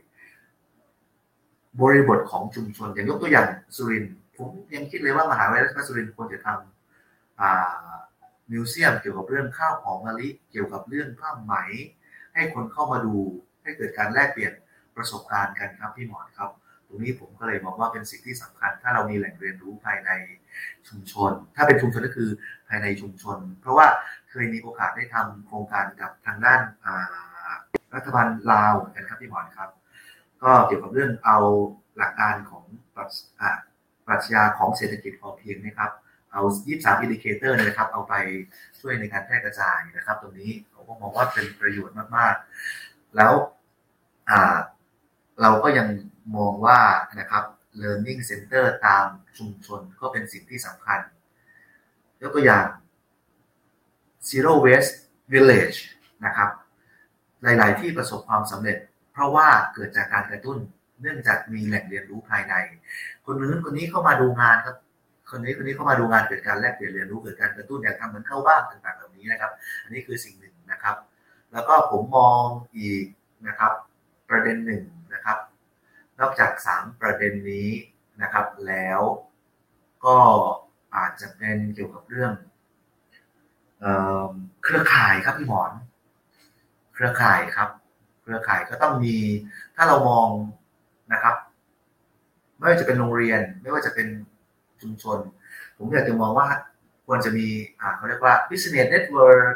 [1.81, 4.05] บริบทของชุมชนอย่างยกตัวอย่างสุริน
[4.37, 7.43] ผมยังคิดเลยว่ามหาวิทยาลัยสุรินทร์ควรจะทำ
[8.51, 11.53] มิวเซียมเกี่ยวกับเรื่องข้าวหอมมะลิ เกี่ยวกับเรื่องผ้าไหม
[12.33, 13.15] ให้คนเข้ามาดู
[13.63, 14.53] ให้เกิดการแลกเปลี่ยน
[14.95, 16.49] ประสบการณ์กันครับพี่หมอนครับ
[16.87, 20.09] ตรงนี้ผมก็เลยมองว่าเป็นสิ่งที่สำคัญ ถ้าเรามีแหล่งเรียนรู้ภายใน
[20.87, 22.29] ชุมชน ถ้าเป็นชุมชนก็คือ
[22.67, 23.87] ภายในชุมชน เพราะว่า
[24.29, 26.61] เคยมีโอกาสได้ทำโครงการกับทางด้าน
[27.95, 29.69] รัฐบาลลาวกันครับพี่หมอนครับ
[30.43, 31.37] ก็เกี่ยวกับเรื่องเอา
[31.97, 32.63] หลักการของ
[34.07, 35.91] ปรัชญาของเศรษฐกิจพอเพียงนะครับ
[36.33, 38.13] เอา 23 indicator นะครับ เอาไป
[38.79, 43.33] ช่วยในการแพร่กระจายนะครับ ตรงนี้ผมก็มองว่าเป็นประโยชน์มากๆ แล้ว
[45.41, 45.87] เราก็ยัง
[46.37, 46.79] มองว่า
[47.19, 47.43] นะครับ
[47.81, 49.05] learning center ตาม
[49.37, 50.99] ชุมชนก็เป็นสิ่งที่สำคัญ
[52.21, 52.67] ยกตัวอย่าง
[54.29, 54.93] zero waste
[55.33, 55.77] village
[56.25, 56.49] นะครับ
[57.43, 58.77] หลาย ๆ ที่ประสบความสำเร็จ
[59.11, 60.57] เพราะว่าเกิดจากการกระตุ้น
[61.01, 62.53] เนื่องจากมีแหล่งเรียนรู้ภายใน
[63.25, 64.77] คนนู้นคนนี้เข้ามาดูงานครับ
[65.33, 69.51] คนนี้คนนี้เข้ามาดูงานเกิดการแลกเปลี่ยนเรียนรู้เกิดการกระตุ้นอยากทำเหมือนเข้าบ้านต่างๆแบบนี้นะครับ
[69.83, 70.95] อันนี้คือสิ่งหนึ่งนะครับ
[71.53, 72.43] แล้วก็ผมมอง
[72.77, 73.05] อีก
[73.47, 73.71] นะครับ
[74.29, 75.37] ประเด็นหนึ่งนะครับ
[76.19, 77.69] นอกจากสามประเด็นนี้
[78.21, 78.99] นะครับ แล้ว
[80.05, 80.17] ก็
[80.95, 82.33] อาจจะเป็นเกี่ยวกับเรื่อง
[84.63, 85.71] เครือข่ายครับพี่หมอน
[86.93, 87.69] เครือข่ายครับ
[88.21, 89.17] เครือข่ายก็ต้องมี
[89.75, 90.27] ถ้าเรามอง
[91.13, 91.35] นะครับ
[92.57, 94.07] ไม่ว่าจะเป็นโรงเรียน ไม่ว่าจะเป็น
[94.83, 95.19] ชุมชน
[95.77, 96.47] ผมอยากจะมองว่า
[97.05, 97.47] ควรจะมี
[97.79, 99.55] อ่าเขาเรียกว่า business network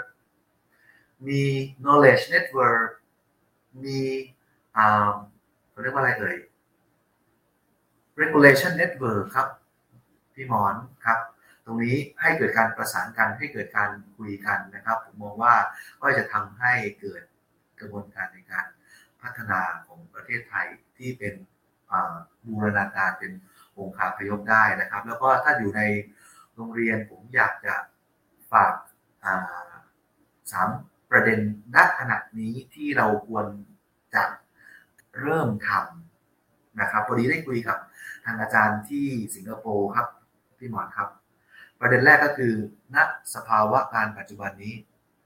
[1.27, 1.41] มี
[1.83, 2.89] knowledge network
[3.83, 3.99] มี
[4.77, 5.11] อ่า
[5.69, 6.37] เขาเรียกว่าอะไรเอ่ย
[8.21, 9.47] regulation network ครับ
[10.33, 10.75] พี่หมอน
[11.05, 11.19] ครับ
[11.65, 15.53] ตรงนี้ให้เกิดการประสานกันให้เกิดการคุยกันนะครับ ผมมองว่า
[16.01, 17.23] ก็จะทำให้เกิด
[17.79, 18.67] กระบวนการในการ
[19.21, 20.67] พัฒนาของประเทศไทย
[20.97, 21.33] ที่เป็น
[22.47, 23.31] บูรณาการเป็น
[23.79, 25.81] องค์คาพยพได้นะครับ แล้วก็ถ้าอยู่ใน
[26.55, 27.75] โรงเรียนผมอยากจะ
[28.51, 28.73] ฝาก
[30.51, 30.69] สาม
[31.11, 31.39] ประเด็น
[31.75, 33.45] ด้านขนาดนี้ที่เราควร
[34.15, 34.23] จะ
[35.21, 37.77] เริ่มทำนะครับพอดีได้คุยกับ
[38.25, 40.07] ทางอาจารย์ที่สิงคโปร์ครับ
[40.57, 41.09] พี่หมอนครับ
[41.79, 42.53] ประเด็นแรกก็คือ
[42.95, 42.97] ณ
[43.35, 44.73] สภาวะการปัจจุบันนี้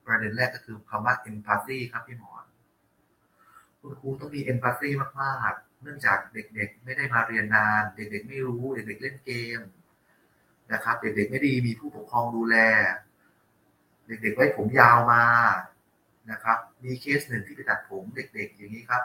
[0.07, 2.45] ประเด็นแรกก็คือคำว่า empathy ครับพี่หมอน
[3.79, 4.89] คุณครูต้องมี empathy
[5.21, 9.59] มากๆ เนื่องจากเด็กๆ ไม่ได้มาเรียนนาน เด็กๆ ไม่รู้ เด็กๆ เล่นเกม
[10.73, 12.55] นะครับ เด็กๆ ไม่ดีมีผู้ปกครองดูแล
[14.07, 15.23] เด็กๆ ไว้ผมยาวมา
[16.31, 19.03] นะครับ มีเคสหนึ่งที่ไปตัดผมเด็กๆ อย่างนี้ครับ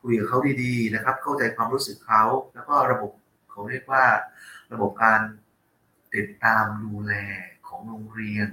[0.00, 2.22] คุยกับเขาดีๆ นะครับ เข้าใจความรู้สึกเขา
[2.54, 3.10] แล้วก็ระบบ
[3.50, 4.04] เขาเรียกว่า
[4.72, 5.20] ระบบการ
[6.14, 7.12] ติดตามดูแล
[7.68, 8.48] ของโรงเรียน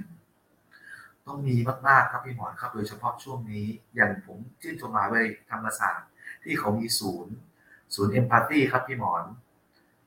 [1.26, 1.56] ต้องมี
[1.88, 5.20] มากๆ ครับพี่หมอนครับ โดยเฉพาะช่วงนี้ อย่างผมชื่นชมมาไว้
[5.50, 6.09] ธรรมศาสตร์
[6.44, 7.34] ที่เขามีศูนย์
[7.94, 9.24] ศูนย์เอมพัตตีครับพี่หมอน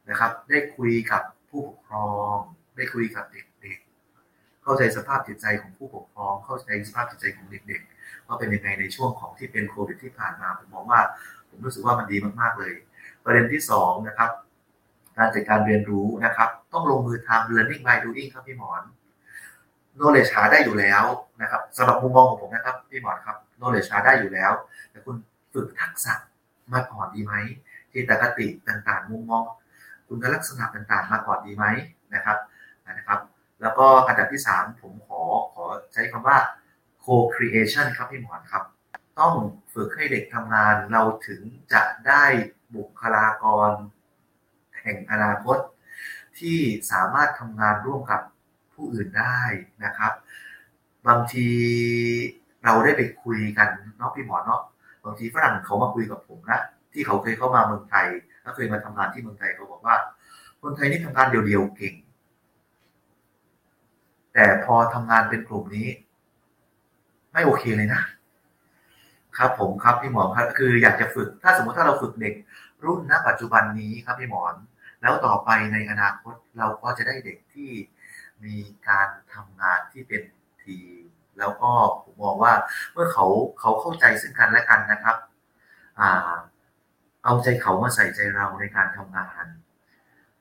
[0.09, 2.35] นะครับ ได้คุยกับผู้ปกครอง
[2.75, 11.01] ได้คุยกับเด็กๆ เข้าใจสภาพจิตใจของผู้ปกครอง เข้าใจสภาพจิตใจของเด็กๆว่าเป็นยังไงในช่วงของที่เป็นโควิดที่ผ่านมาผมมองว่า
[11.49, 12.73] ผมรู้สึกว่ามันดีมากๆเลย
[13.23, 14.31] ประเด็นที่สองนะครับ
[15.17, 18.83] การจัดการเรียนรู้นะครับ ต้องลงมือทำ learning by doing ครับพี่หมอน
[19.97, 21.03] knowledge หาได้อยู่แล้ว
[21.41, 24.51] นะครับสำหรับมุมมองของผมนะครับพี่หมอนครับ knowledge หาได้อยู่แล้ว
[24.91, 25.15] แต่คุณ
[25.53, 26.13] ฝึกทักษะ
[26.73, 27.33] มาก่อนดีไหม
[27.93, 29.43] จิตคติต่างๆ มุมมอง
[30.07, 31.65] คุณลักษณะต่างๆ มาก่อนดีไหม
[32.13, 32.37] นะครับ
[32.97, 33.19] นะครับ
[33.61, 35.21] แล้วก็อันดับที่สามผมขอ
[35.53, 36.37] ขอใช้คำว่า
[37.03, 38.63] co-creation ครับพี่หมอนครับ
[39.19, 39.33] ต้อง
[39.73, 41.41] ฝึกให้เด็กทำงานเราถึง
[41.73, 42.23] จะได้
[42.75, 43.71] บุคลากร
[44.81, 45.57] แห่งอนาคต
[46.39, 46.59] ที่
[46.91, 48.21] สามารถทำงานร่วมกับ
[48.73, 49.39] ผู้อื่นได้
[49.83, 50.13] นะครับ
[51.07, 51.49] บางที
[52.63, 54.61] เราได้ไปคุยกันนาะพี่หมอเนาะ
[55.03, 56.61] บางทีฝรั่งเขามาคุยกับผมนะ
[56.93, 58.07] ที่เขาเคยเข้ามาเมืองไทย
[58.41, 59.95] แล้วเคยมาทำงานที่เมืองไทยเขาบอกว่า
[60.61, 61.93] คนไทยนี่ทำงานเดียวๆเก่ง
[64.33, 65.87] แต่พอทำงานเป็นกลุ่มนี้
[67.33, 68.01] ไม่โอเคเลยนะ
[69.37, 72.33] ครับผมครับพี่หมอครับคืออยากจะฝึก ถ้าสมมติถ้าเราฝึกเด็ก
[72.85, 74.55] รุ่นณปัจจุบันนี้ครับพี่หมอน
[75.01, 77.71] แล้วต่อไปในอนาคตเราก็จะได้เด็กที่
[78.45, 78.55] มี
[78.87, 80.21] การทำงานที่เป็น
[80.63, 81.02] ทีม
[81.39, 81.71] แล้วก็
[82.03, 82.53] ผมมองว่า
[82.93, 83.25] เมื่อเขา
[83.59, 85.15] เขาเข้าใจซึ่งกันและกันนะครับ
[85.99, 86.33] อ่า
[87.23, 89.45] เอาใจเขามาใส่ใจเราในการทำงาน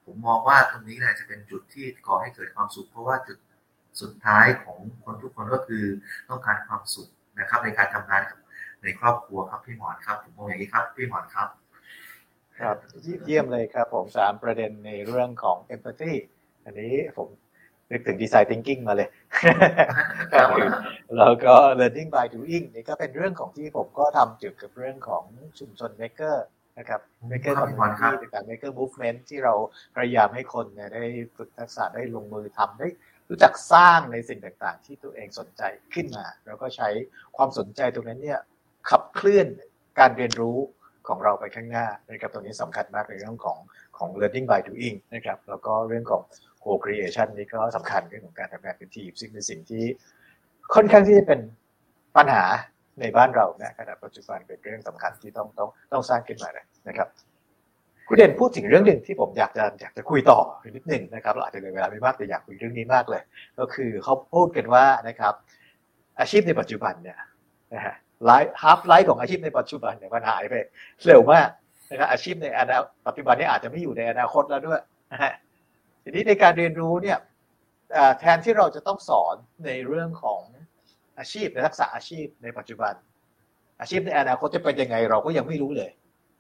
[0.05, 3.39] ผมมองว่าตรงนี้แหละจะเป็นจุดที่ก่อให้เกิดความสุข เพราะว่าจุด
[4.01, 5.85] สุดท้ายของคนทุกคนก็คือ
[6.29, 8.23] ต้องการความสุขนะครับ ในการทำงาน
[8.83, 11.49] ในครอบครัวครับพี่หมอนครับ ผมมองอย่างนี้ครับพี่หมอนครับ
[12.61, 12.77] ครับ
[13.25, 16.13] เยี่ยมเลยครับผมสามประเด็นในเรื่องของ empathy
[16.65, 17.29] อันนี้ผม
[17.93, 19.09] นึกถึง design thinking มาเลย
[21.17, 25.25] แล้วก็ learning by doing นี่ก็เป็นเรื่องของที่ผมก็ทำเกี่ยวกับเรื่องของ
[25.59, 26.37] ชุมชน maker
[26.79, 29.55] นะครับ maker community ต่างๆ maker movement ที่เรา
[29.97, 31.05] พยายามให้คนเนี่ยได้
[31.37, 32.89] ฝึกทักษะได้ลงมือทำได้
[33.29, 35.63] รู้จักสร้างในสิ่งต่างๆ ที่ตัวเองสนใจ
[35.95, 36.89] ขึ้นมา แล้วก็ใช้
[37.37, 38.41] ความสนใจตรงนั้นเนี่ย
[38.91, 39.47] ขับเคลื่อน
[39.99, 40.59] การเรียนรู้
[41.09, 43.59] ของเราไปข้างหน้านะครับตรงนี้สำคัญมากในเรื่องของ
[43.99, 46.23] ของ learning by doing นะครับแล้วก็เรื่องของ
[46.63, 49.85] co-creation นี้ก็สำคัญเรื่องของการทำงานเป็นทีม ซึ่งเป็นสิ่งที่
[50.75, 51.41] ค่อนข้างที่จะเป็น
[52.17, 52.45] ปัญหา
[53.01, 57.09] ในบ้านเรานะขณะปัจจุบันเป็นเรื่องสำคัญที่ต้องต้องต้องสร้างขึ้นมาเลยนะครับ
[58.09, 60.39] คุณเด่นพูดถึงเรื่องหนึ่งที่ผมอยากจะอยากจะคุยต่อ
[60.77, 63.23] นิดหนึ่งนะครับเราอาจจะเหลือเวลาไม่มากแต่อยากคุยเรื่องนี้มากเลย
[63.59, 65.35] ก็คือเขาพูดกันว่านะครับ
[66.21, 67.19] อาชีพในปัจจุบันเนี่ย
[67.75, 67.95] นะฮะ
[68.27, 70.55] life half-life ของอาชีพในปัจจุบันเนี่ยมันหายไป
[71.07, 71.49] เร็วมาก
[71.91, 74.81] นะครับอาชีพในอนาปัจจุบันนี้อาจจะไม่อยู่ในอนาคตแล้วด้วย
[75.13, 75.33] นะฮะ
[76.03, 77.19] ทีนี้ในการเรียนรู้เนี่ย
[78.19, 79.37] แทนที่เราจะต้องสอน
[79.67, 80.41] ในเรื่องของ
[81.19, 82.95] อาชีพในทักษะอาชีพในปัจจุบัน
[83.81, 85.91] อาชีพในอนาคตจะเป็นยังไงเราก็ยังไม่รู้เลย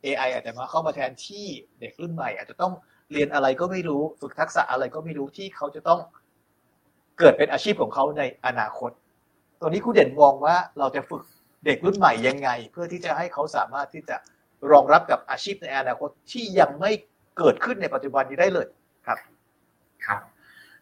[0.05, 1.47] AI อาจจะมาเข้ามาแทนที่
[1.81, 2.73] เด็กรุ่นใหม่ อาจจะต้อง
[3.13, 6.01] เรียนอะไรก็ไม่รู้ฝึกทักษะอะไรก็ไม่รู้ที่เขาจะต้อง
[7.19, 8.91] เกิดเป็นอาชีพของเขาในอนาคต
[9.61, 11.23] ตัวนี้ครูเด่นมองว่าเราจะฝึก
[11.67, 14.17] เด็กรุ่นใหม่ยังไง เพื่อที่จะให้เขาสามารถที่จะ
[14.71, 16.91] รองรับกับอาชีพในอนาคตที่ยังไม่
[17.39, 18.67] เกิดขึ้นในปัจจุบันนี้ได้เลย
[19.07, 19.19] ครับ
[20.07, 20.19] ครับ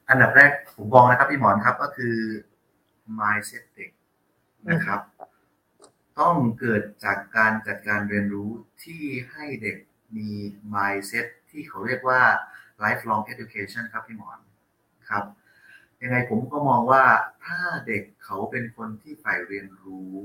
[0.08, 2.16] อันดับแรกผมมองนะครับพี่หมอนครับก็คือ
[3.18, 3.90] mindset เด็ก
[4.70, 5.00] นะครับ
[6.20, 8.50] ต้องเกิดจากการจัดการเรียนรู้
[8.82, 9.76] ที่ให้เด็ก
[10.16, 10.30] มี
[10.74, 12.20] mindset ที่เขาเรียกว่า
[12.84, 14.38] lifelong education ครับพี่หมอน
[15.10, 15.24] ครับ
[16.02, 17.04] ยังไงผมก็มองว่า
[17.44, 20.22] ถ้าเด็กเขาเป็นคนที่ใฝ่เรียนรู้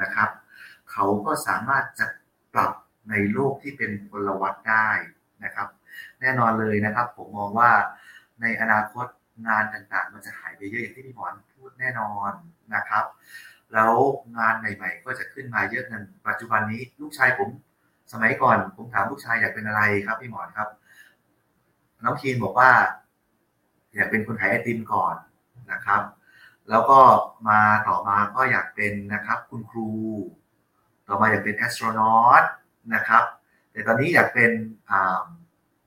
[0.00, 0.30] นะครับ
[0.90, 2.06] เขาก็สามารถจะ
[2.54, 2.72] ปรับ
[3.10, 4.88] ในโลกที่เป็นพลวัตได้
[5.44, 5.68] นะครับ
[6.20, 7.70] แน่นอนเลยนะครับ ผมมองว่า
[8.44, 9.06] ในอนาคต
[9.46, 12.32] งานต่างๆ มันจะหายไปเยอะอย่างที่พี่หมอนพูดแน่นอน
[12.74, 13.04] นะครับ
[13.72, 13.92] แล้ว
[14.38, 17.48] งานใหม่ ๆ ก็จะขึ้นมาเยอะอย่างปัจจุบันนี้ลูกชายผม
[18.12, 20.68] สมัยก่อน ผมถามลูกชายอยากเป็นอะไรครับพี่หมอนครับ
[22.04, 22.70] น้องคีนบอกว่า
[23.94, 25.16] อยากเป็นคนขายไอติมก่อน
[25.72, 26.02] นะครับ
[26.70, 27.00] แล้วก็
[27.48, 29.90] มาต่อมาก็อยากเป็นนะครับ คุณครู
[31.08, 32.44] ต่อมาอยากเป็น astronaut
[32.94, 33.24] นะครับ
[33.70, 34.50] แต่ตอนนี้อยากเป็น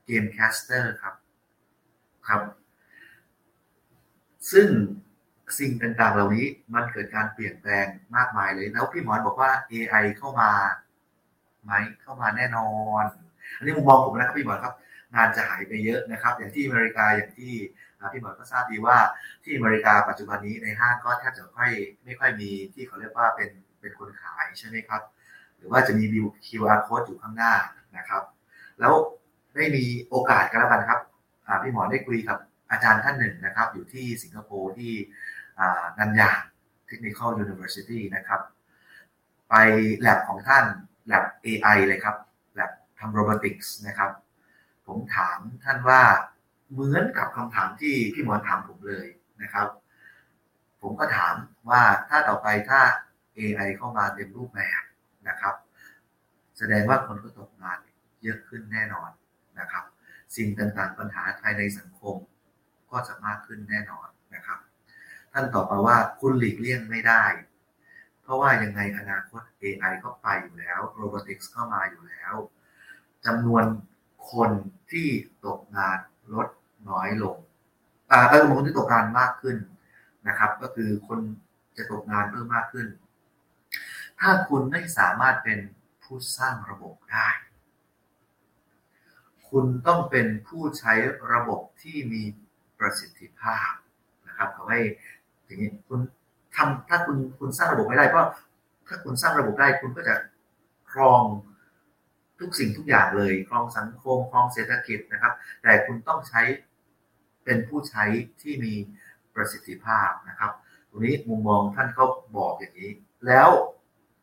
[0.04, 1.14] game caster ครับ
[2.28, 2.42] ครับ
[4.52, 4.68] ซึ่ง
[5.58, 10.50] สิ่งต่างๆ เหล่านี้มันเกิดการเปลี่ยนแปลงมากมายเลย แล้วพี่หมอนบอกว่า AI เข้ามา
[11.64, 11.72] ไหม
[12.02, 12.68] เข้ามาแน่นอ
[13.02, 13.04] น
[13.56, 14.74] อันนี้มุมมองผมนะครับพี่หมอนครับ
[15.14, 17.52] งานจะหายไปเยอะนะครับ อย่างที่อเมริกาอย่างที่
[18.12, 18.96] พี่หมอนก็ทราบดีว่า
[19.42, 21.70] ที่อเมริกาปัจจุบันนี้ในห้างก็แทบจะค่อย
[22.04, 23.50] ไม่ค่อยมีที่เขาเรียกว่าเป็น
[23.80, 25.02] เป็นคนขายใช่ไหมครับ
[25.56, 26.04] หรือว่าจะมี
[26.46, 27.52] QR code อยู่ข้างหน้า
[27.96, 28.22] นะครับ
[28.80, 28.92] แล้ว
[29.54, 31.00] ได้มีโอกาสกันแล้วกันครับ
[31.62, 32.38] พี่หมอได้คุยกับ
[32.70, 34.92] อาจารย์ท่านหนึ่งนะครับ อยู่ที่สิงคโปร์ที่
[35.98, 36.38] Nanyang
[36.86, 38.40] Technological University นะครับ
[39.50, 39.54] ไป
[39.98, 40.64] แลบของท่าน
[41.06, 42.16] แลบ AI เลยครับ
[42.54, 44.10] แลบทำโรบอติกส์นะครับ
[44.86, 46.02] ผมถามท่านว่า
[46.70, 49.06] เหมือนกับคำถามที่พี่หมอถามผมเลย
[49.42, 49.68] นะครับ
[50.82, 51.34] ผมก็ถาม
[51.70, 52.80] ว่าถ้าต่อไปถ้า
[53.38, 54.82] AI เข้ามาเต็มรูปแบบ
[55.28, 55.54] นะครับ
[56.58, 57.78] แสดงว่าคนก็ตกงาน
[58.22, 59.10] เยอะขึ้นแน่นอน
[59.58, 59.84] นะครับ
[60.36, 62.16] สิ่งต่างๆ ปัญหาภายในสังคม
[62.90, 64.58] ก็จะมากขึ้นแน่นอนนะครับ
[65.32, 67.24] ท่านตอบมาว่าคุณหลีกเลี่ยงไม่ได้
[68.22, 72.34] เพราะว่ายังไงอนาคต AI ก็ไปอยู่แล้วโรบอติกส์ก็มาอยู่แล้ว
[73.26, 73.64] จำนวน
[74.32, 74.50] คน
[74.90, 75.08] ที่
[75.46, 75.98] ตกงาน
[76.34, 76.48] ลด
[76.90, 77.36] น้อยลง
[78.10, 79.56] อ่าจำนวนคนที่ตกงานมากขึ้น
[80.28, 81.20] นะครับ ก็คือคน
[81.76, 82.86] จะตกงานเพิ่มมากขึ้น
[84.20, 85.58] ถ้าคุณไม่สามารถเป็น
[86.02, 87.28] ผู้สร้างระบบได้
[89.50, 90.92] คุณต้องเป็นผู้ใช้
[91.32, 92.22] ระบบที่มี
[92.78, 93.70] ประสิทธิภาพ
[94.28, 94.80] นะครับเขาให้
[95.44, 96.00] อย่างนี้คุณ
[96.56, 98.20] ทำถ้าคุณคุณสร้างระบบไม่ได้ก็
[98.86, 100.14] ถ้าคุณสร้างระบบได้คุณก็จะ
[100.92, 101.22] ครอง
[102.40, 105.32] ทุกสิ่งทุกอย่างเลยครองสังคมครองเศรษฐกิจนะครับ
[105.62, 106.42] แต่คุณต้องใช้
[107.44, 108.04] เป็นผู้ใช้
[108.42, 108.74] ที่มี
[109.34, 110.52] ประสิทธิภาพนะครับ
[110.90, 112.04] ตรงนี้มุมมองท่านก็
[112.36, 112.90] บอกอย่างนี้
[113.26, 113.48] แล้ว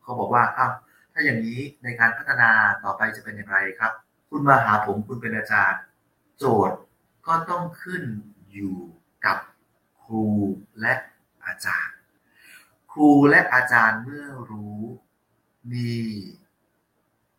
[0.02, 0.72] เขาบอกว่าอ้าว
[1.12, 2.50] ถ้าอย่างนี้ในการพัฒนา
[2.84, 3.92] ต่อไปจะเป็นอย่างไรครับ
[4.28, 5.82] คุณมาหาผมคุณเป็นอาจารย์
[6.38, 6.78] โจทย์
[7.26, 8.02] ก็ต้องขึ้น
[8.52, 8.76] อยู่
[9.24, 9.38] กับ
[10.02, 10.24] ครู
[10.80, 10.94] และ
[11.46, 11.96] อาจารย์
[12.92, 14.80] ครูและอาจารย์เมื่อรู้
[15.72, 15.94] มี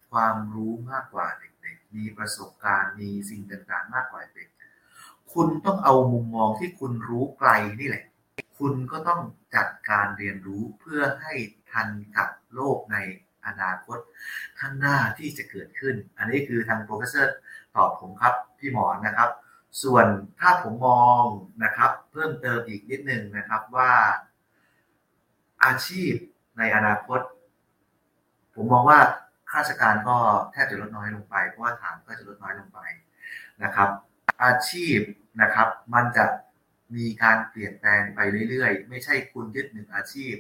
[0.10, 4.50] ความรู้มากกว่าเด็กๆ มีประสบการณ์มีสิ่งต่างๆ มากกว่าเด็ก
[5.34, 8.06] คุณต้องเอามุมมองที่คุณรู้ไกลนี่แหละ
[8.58, 9.22] คุณก็ต้อง
[9.56, 11.34] จัดการเรียนรู้เพื่อให้
[11.72, 12.98] ทันกับโลกใน
[13.48, 14.00] อนาคต
[14.60, 17.36] ข้างหน้าที่จะเกิดขึ้น อันนี้คือทางโปรเฟสเซอร์
[17.76, 19.30] ตอบผมครับพี่หมอนนะครับ
[19.84, 20.06] ส่วน
[20.40, 21.24] ถ้าผมมอง
[21.64, 23.92] นะครับ เพิ่มเติมอีกนิดหนึ่งนะครับว่า
[25.64, 26.14] อาชีพ
[26.58, 27.20] ในอนาคต
[28.56, 29.00] ผมมองว่า
[29.50, 30.18] ข้าราชการก็
[30.52, 32.80] แทบจะลดน้อยลงไป เพราะว่าฐานก็จะลดน้อยลงไป
[33.64, 33.90] นะครับ
[34.44, 34.98] อาชีพ
[35.42, 36.26] นะครับ มันจะ
[36.96, 38.20] มีการเปลี่ยนแปลงไป
[38.50, 40.36] เรื่อยๆ ไม่ใช่คุณยึดหนึ่งอาชีพ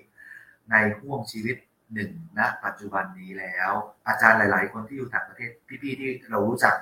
[0.71, 1.57] ในห่วงชีวิต
[1.93, 3.71] หนึ่งณปัจจุบันนี้แล้ว
[4.07, 6.75] อาจารย์หลาย ๆ คนที่อยู่ต่างประเทศพี่ๆที่เรารู้จัก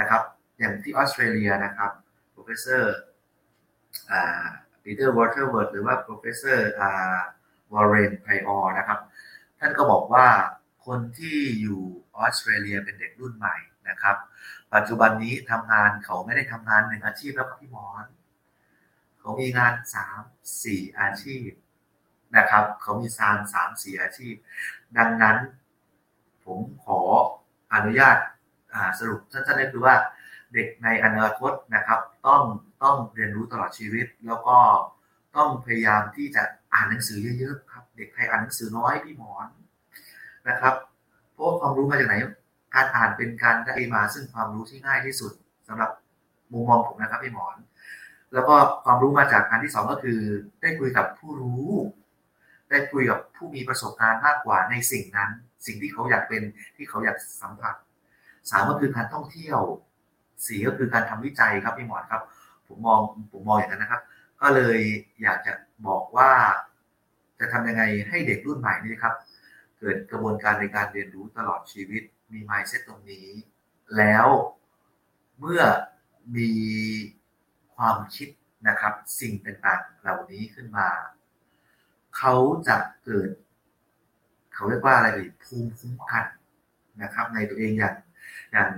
[0.00, 0.22] นะครับ
[0.58, 1.90] อย่างที่ออสเตรเลียนะครับ
[2.34, 2.84] professor
[4.82, 6.60] ปีเตอร์วอเตอร์เวิร์ดหรือว่า professor
[7.72, 8.98] วอร์เรนไพออนะครับ
[9.60, 10.26] ท่านก็บอกว่า
[10.86, 11.82] คนที่อยู่
[12.16, 13.56] ออสเตรเลียเป็นเด็กรุ่นใหม่
[13.88, 14.16] นะครับ
[14.74, 18.06] ปัจจุบันนี้ทำงานเขาไม่ได้ทำงานหนึ่งอาชีพแล้วพี่มอน
[19.20, 20.20] เขามีงานสาม
[20.64, 21.48] สี่อาชีพ
[22.36, 24.34] นะครับ เขามีงานสามสี่อาชีพ
[24.98, 25.36] ดังนั้น
[26.44, 27.00] ผมขอ
[27.74, 28.16] อนุญาต
[28.98, 29.94] สรุปสั้นๆเลยคือว่า
[30.54, 32.42] เด็กในอนาคตนะครับ ต้อง
[32.82, 34.56] ต้องเรียนรู้ตลอดชีวิต แล้วก็
[35.36, 39.46] ต้องพยายามที่จะอ่านหนังสือเยอะๆครับ เด็กใครอ่านหนังสือน้อยพี่หมอน
[40.48, 40.74] นะครับ
[41.32, 42.14] เพราะความรู้มาจากไหน
[42.74, 45.32] การอ่านเป็นการได้มา ซึ่งความรู้ที่ง่ายที่สุด
[45.68, 45.90] สำหรับ
[46.52, 47.56] มุมมองผมนะครับพี่หมอน
[48.32, 48.54] แล้วก็
[48.84, 50.18] ความรู้มาจากการที่สองก็คือ
[50.60, 51.64] ได้คุยกับผู้รู้
[52.70, 55.30] ได้คุยกับผู้มีประสบการณ์มากกว่าในสิ่งนั้น
[55.66, 56.42] สิ่งที่เขาอยากเป็น
[56.76, 57.74] ที่เขาอยากสัมผัส
[58.50, 59.60] สามก็คือการท่องเที่ยว
[60.46, 62.22] สี่ก็คือการทำวิจัยครับพี่หมอนครับ
[62.66, 63.00] ผมมอง
[63.32, 64.02] ผมมองอย่างนั้นนะครับ
[64.40, 64.78] ก็เลย
[65.22, 65.52] อยากจะ
[65.86, 66.30] บอกว่า
[67.40, 69.14] จะทำยังไงให้เด็กรุ่นใหม่นี่ครับ
[69.78, 72.02] เกิดกระบวนการในการเรียนรู้ตลอดชีวิต
[72.32, 73.28] มี mindset ตรงนี้
[73.96, 74.26] แล้ว
[75.38, 75.62] เมื่อ
[76.36, 76.52] มี
[77.74, 78.28] ความคิด
[78.68, 79.34] นะครับ สิ่ง
[79.66, 80.88] ต่างๆเหล่านี้ขึ้นมา
[82.16, 82.34] เขา
[82.68, 83.30] จะเกิด
[84.54, 86.24] เขาเรียกว่าอะไรดีภูมิคุ้มกัน
[87.02, 87.94] นะครับ ในตัวเองอย่าง
[88.52, 88.70] อย่าง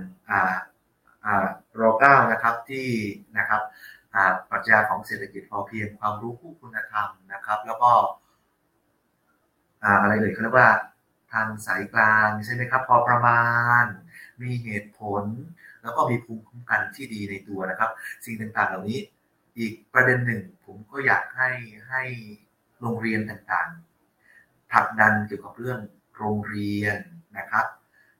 [1.79, 2.87] รอเก้านะครับที่
[3.37, 3.61] นะครับ
[4.49, 7.91] ปรัชญาของเศรษฐกิจพอเพียงความรู้คู่คุณธรรมนะครับ แล้วก็
[9.83, 10.69] อะไรเลยเขาเรียกว่า
[11.33, 13.41] ทางสายกลางใช่ไหมครับ พอประมา
[13.83, 13.85] ณ
[14.41, 15.23] มีเหตุผล
[15.81, 17.89] แล้วก็มีภูมิคุ้มกันที่ดีในตัวนะครับ
[18.25, 18.99] สิ่งต่างๆเหล่านี้
[19.57, 21.51] อีกประเด็นหนึ่งผมก็อยากให้
[21.89, 22.03] ให้
[22.83, 25.79] โรงเรียนต่างๆผลักดันเกี่ยวกับเรื่อง
[26.17, 26.97] โรงเรียน
[27.37, 27.65] นะครับ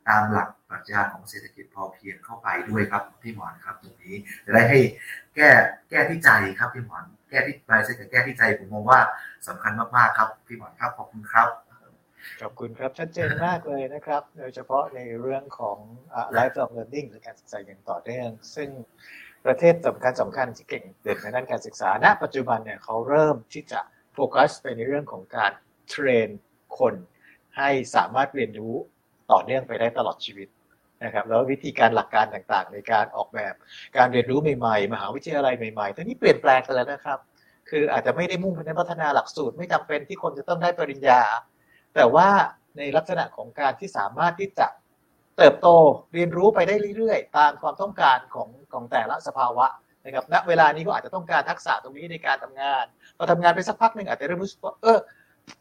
[0.08, 4.80] ตามหลักปรัชญาของเศรษฐกิจพอเพียงเข้าไปด้วยครับพี่หมอนครับตรงนี้จะได้ให้
[5.36, 5.50] แก้
[5.90, 9.00] แก้ที่ใจครับพี่หมอนแก้ที่ใจใช่กับแก้ที่ใจผมมองว่า
[9.48, 11.48] สำคัญมากๆครับพี่หมอนครับขอบคุณครับ
[12.42, 15.78] ขอบคุณครับชัดเจนมากเลยนะครับ โดยเฉพาะในเรื่องของ
[16.38, 18.70] lifelong learning หรือการศึกษาอย่างต่อเนื่อง ซึ่ง
[19.46, 23.80] ประเทศสำคัญสำคัญที่เก่งเด่นในด้านการศึกษาณปัจจุบันเนี่ยเขาเริ่มที่จะ
[24.14, 25.52] โฟกัสไปในเรื่องของการ
[25.90, 26.28] เทรน
[26.80, 26.96] คน
[27.58, 28.76] ให้สามารถเรียนรู้
[29.32, 30.48] ต่อเนื่องไปได้ตลอดชีวิต
[31.04, 33.54] นะครับแล้ววิธีการหลักการต่างๆ ในการออกแบบ
[33.98, 37.20] การเรียนรู้ใหม่ๆ มหาวิทยาลัยใหม่ๆตอนนี้เปลี่ยนแปลงไปแล้วนะครับ
[37.70, 41.22] คืออาจจะไม่ได้มุ่งไปในพัฒนาหลักสูตร ไม่จำเป็นที่คนจะต้องได้ปริญญา
[41.96, 42.30] แต่ว่า
[42.78, 44.68] ในลักษณะของการที่สามารถที่จะ
[45.38, 45.68] เติบโต
[46.14, 49.66] เรียนรู้ไปได้เรื่อยๆ ตามความต้องการของของแต่ละสภาวะ
[50.06, 52.86] นะครับณเวลานี้ก็อาจจะต้องการทักษะตรงนี้ในการทำงาน
[53.18, 54.98] พอทำงานไปสักพักหนึ่งอาจจะเริ่มรู้สึกว่าเออ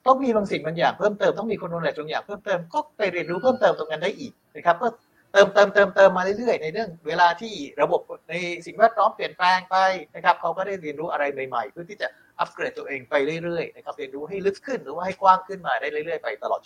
[0.06, 4.88] ต้องมีบางสิ่งบางอย่างเพิ่มเติมต้องมีคนโนเลจบางอย่างเพิ่มเติมก็ไปเรียนรู้เพิ่มเติมตรงนั้นได้อีกนะครับก็
[5.32, 8.34] เติมเติมเติมเติมมาเรื่อยๆในเรื่อง เวลาที่ระบบใน
[8.66, 9.76] สิ่งแวดล้อมเปลี่ยนแปลงไป
[10.16, 12.08] นะครับเขาก็ได้เรียนรู้อะไรใหม่ๆเพื่อที่จะ
[12.40, 13.14] อัปเกรดตัวเองไป
[13.44, 16.60] เรื่อยๆนะครับเรียนรู้ให้ลึกขึ้นหรือว่าให้กว้างขึ้นมาได้เรื่อยๆไปตลอด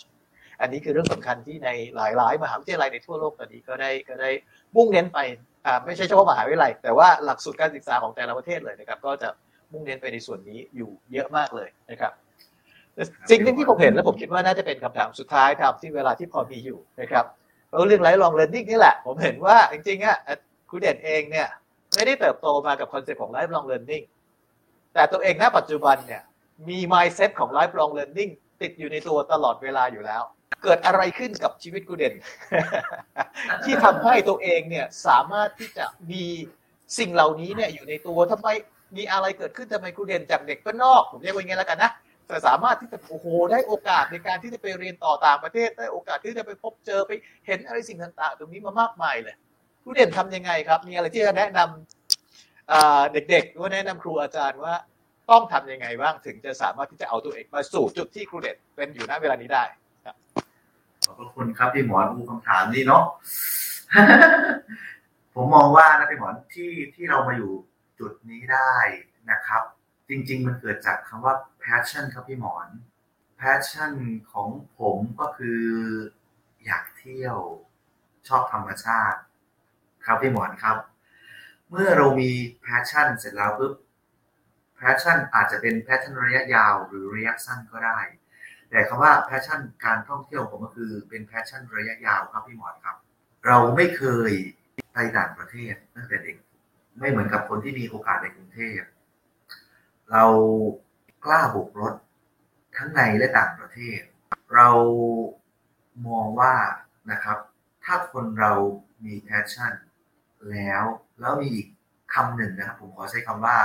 [0.61, 4.29] อันนี้คือเรื่องสำคัญที่ในหลาย ๆ มหาวิทยาลัยในทั่วโลกตอนนี้ก็ได้ก็ได้
[4.75, 5.19] มุ่งเน้นไป
[5.65, 9.29] อ่าไม่ใช่เฉพาะมหาวิทยาลัย แต่ว่าหลักสูตรการศึกษาของแต่ละประเทศเลยนะครับก็จะ
[9.71, 12.11] มุ่งเน้นไปในส่วนนี้อยู่เยอะมากเลยนะครับ
[13.29, 17.25] สิ่งหนึ่งที่ผมเห็นแล้วผมคิดว่าน่าจะเป็นคำถามสุดท้ายครับที่เวลาที่พอมีอยู่นะครับ
[17.87, 20.17] เรื่อง lifelong learning นี่แหละ ผมเห็นว่าจริงๆอะ
[20.69, 21.47] ครูเด่นเองเนี่ย
[21.95, 24.01] ไม่ได้เติบโตมากับคอนเซ็ปต์ของ lifelong learning
[24.93, 26.21] แต่ตัวเองณปัจจุบันเนี่ย
[26.69, 28.29] มี mindset ของไลฟ์ลองเรียนนิ่ง
[28.61, 30.23] ติดอยู่ในตัวตลอดเวลาอยู่แล้ว
[30.63, 32.13] เกิดอะไรขึ้นกับชีวิตกูเด่น
[33.65, 36.23] ที่ทำให้ตัวเองเนี่ยสามารถที่จะมี
[36.97, 38.47] สิ่งเหล่านี้เนี่ยอยู่ในตัวทำไม
[38.97, 41.91] มีอะไรเกิดขึ้นทำไมกูเด่นจากเด็กก็นอกผมเรียกว่าอย่างนี้แล้วกันนะ
[42.27, 47.11] แต่สามารถที่จะโอ้โหได้โอกาสในการที่จะไปเรียนต่อต่างประเทศได้โอกาสที่จะไปพบเจอไป
[47.47, 49.35] เห็นอะไรสิ่งต่าง ๆ ตรงนี้มามากมายเลย
[49.83, 54.75] ผู้เด่นทํำยังไงครับ มีอะไรที่จะแนะนำเด็กๆหรือว่าแนะนำครูอาจารย์ว่า
[55.31, 59.63] ต้องทํำยังไงบ้างถึงจะสามารถที่จะเอาตัวเองมาสู่จุดที่ครูเด่นเป็นอยู่ณเวลานี้ได้
[60.05, 60.15] ครับ
[61.07, 63.03] ขอบคุณครับพี่หมอดูคำถามนี้เนาะ
[65.33, 67.51] ผมมองว่านะพี่หมอที่ที่เรามาอยู่
[67.99, 68.73] จุดนี้ได้
[69.31, 69.63] นะครับ
[70.09, 71.33] จริง ๆ มันเกิดจากคำว่า
[71.63, 72.67] passion ครับพี่หมอน
[73.39, 73.93] passion
[74.31, 74.49] ของ
[74.79, 75.61] ผมก็คือ
[76.65, 77.37] อยากเที่ยว
[78.27, 79.19] ชอบธรรมชาติ
[80.05, 80.77] ครับพี่หมอนครับ
[81.69, 82.31] เมื่อเรามี
[82.65, 83.73] passion เสร็จแล้วปุ๊บ
[84.79, 87.99] passion อาจจะเป็น passion ระยะยาวหรือระยะสั้นก็ได้
[88.69, 92.95] แต่คำว่า passion การท่องเที่ยวผมก็คือเป็น passion ระยะยาวครับพี่หมอนครับ
[93.45, 94.31] เราไม่เคย
[94.93, 96.35] ไปต่างประเทศตั้งแต่เด็ก
[96.99, 98.79] ไม่เหมือนกับคนที่มีโอกาสในกรุงเทพ
[100.11, 100.25] เรา
[101.25, 101.93] กล้าบุกรถ
[102.77, 103.99] ทั้งในและต่างประเทศ
[104.53, 104.69] เรา
[106.07, 106.53] มองว่า
[107.11, 107.37] นะครับ
[107.83, 108.51] ถ้าคนเรา
[109.05, 109.73] มีแพชชั่น
[110.51, 110.83] แล้ว
[111.19, 111.67] แล้วมีอีก
[112.13, 113.57] คำหนึ่งนะครับ ผมขอใช้คำว่า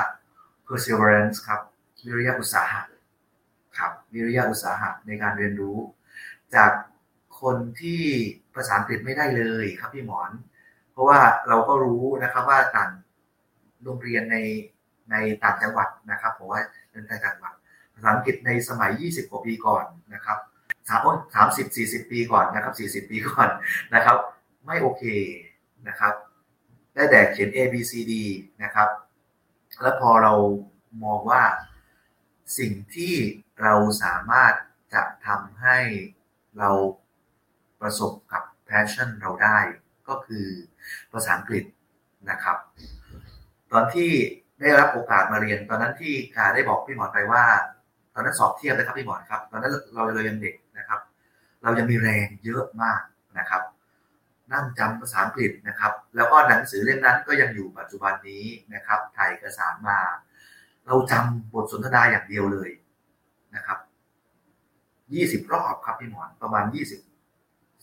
[0.66, 1.60] perseverance ครับ
[2.04, 2.80] วิริยะอุตสาหะ
[4.12, 5.78] วิริยะอุตสาหะในการเรียนรู้
[6.54, 6.70] จาก
[7.40, 8.02] คนที่
[8.54, 10.30] ภาษาอังกฤษไม่ได้เลยครับพี่หมอน
[10.92, 12.90] เพราะว่าเราก็รู้นะครับว่าต่าง
[13.84, 14.36] โรงเรียนใน
[15.10, 16.60] ในต่างจังหวัดนะครับผมว่า
[16.90, 17.54] เรื่องต่างจังหวัด
[17.94, 19.84] ภาษาอังกฤษในสมัย 20 กว่าปีก่อน
[20.14, 20.38] นะครับ
[20.88, 21.00] สาม
[21.34, 23.48] สามสิบสี่สิบปีก่อนนะครับสี่สิบปีก่อน
[23.94, 24.16] นะครับ
[24.66, 25.04] ไม่โอเค
[25.88, 26.14] นะครับ
[26.94, 28.12] ได้แต่เขียน A B C D
[28.62, 28.88] นะครับ
[29.82, 30.34] แล้วพอเรา
[31.04, 31.42] มองว่า
[32.58, 33.14] สิ่งที่
[33.60, 34.54] เราสามารถ
[34.94, 35.78] จะทำให้
[36.58, 36.70] เรา
[37.80, 39.58] ประสบกับ passion เราได้
[40.08, 40.46] ก็คือ
[41.12, 41.64] ภาษาอังกฤษ
[42.30, 42.56] นะครับ
[43.72, 44.10] ตอนที่
[44.60, 47.44] ได้รับโอกาสมาเรียน ตอนนั้นที่กาได้บอกพี่หมอนไปว่า
[48.14, 51.00] ตอนนั้นสอบเทียบนะครับพี่หมอนครับ ตอนนั้นเราเรายังเด็กนะครับ
[51.62, 53.00] เรายังมีแรงเยอะมาก
[53.38, 53.62] นะครับ
[54.52, 58.44] นั่งจำภาษาอังกฤษนะครับ แล้วก็หนังสือเล่มนั้นก็ยังอยู่ปัจจุบันนี้
[58.74, 59.98] นะครับถ่ายเอกสารมา
[60.86, 62.70] เราจำบทสนทนาอย่างเดียวเลย
[63.56, 63.78] นะครับ
[65.14, 67.00] ยี่สิบรอบครับพี่หมอนประมาณยี่สิบ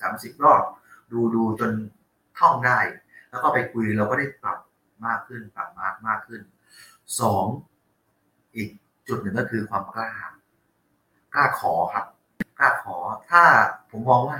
[0.02, 0.64] สามสิบรอบ
[1.12, 1.72] ดูดูจน
[2.40, 2.80] ท่องได้
[3.30, 4.60] แล้วก็ไปคุยเราก็ได้ปรับ
[5.06, 6.42] มากขึ้นปรับมากมากขึ้น
[7.20, 7.46] สอง
[8.56, 8.70] อีก
[9.08, 10.12] จุดหนึ่งก็คือความกล้า
[11.34, 12.06] กล้าขอครับ
[12.60, 12.98] กล้าขอ
[13.30, 13.44] ถ้า
[13.92, 14.40] ผมมองว่า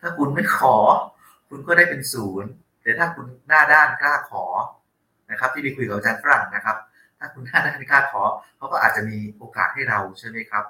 [0.00, 0.76] ถ้าคุณไม่ขอ
[1.48, 2.50] คุณก็ได้เป็นศูนย์
[2.82, 4.44] แต่ถ้าคุณหน้าด้านกล้าขอ
[5.30, 6.76] นะครับ ที่ไปคุยกับอาจารย์ฝรั่งนะครับ
[7.24, 8.22] ถ้าคุณหน้าด้านกล้าขอ
[8.56, 10.64] เขาก็อาจจะมีโอกาสให้เราใช่ไหมครับ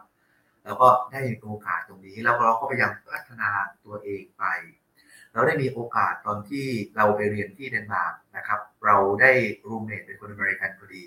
[0.65, 3.51] แล้วก็ได้โอกาสตรงนี้แล้วเราก็พยายามพัฒนา
[3.85, 4.45] ตัวเองไป
[5.33, 9.33] เราได้มีโอกาสตอนที่เราไปเรียนที่เดนมาร์กนะครับ เราได้
[9.69, 11.05] roommate เป็นคนอเมริกันพอดี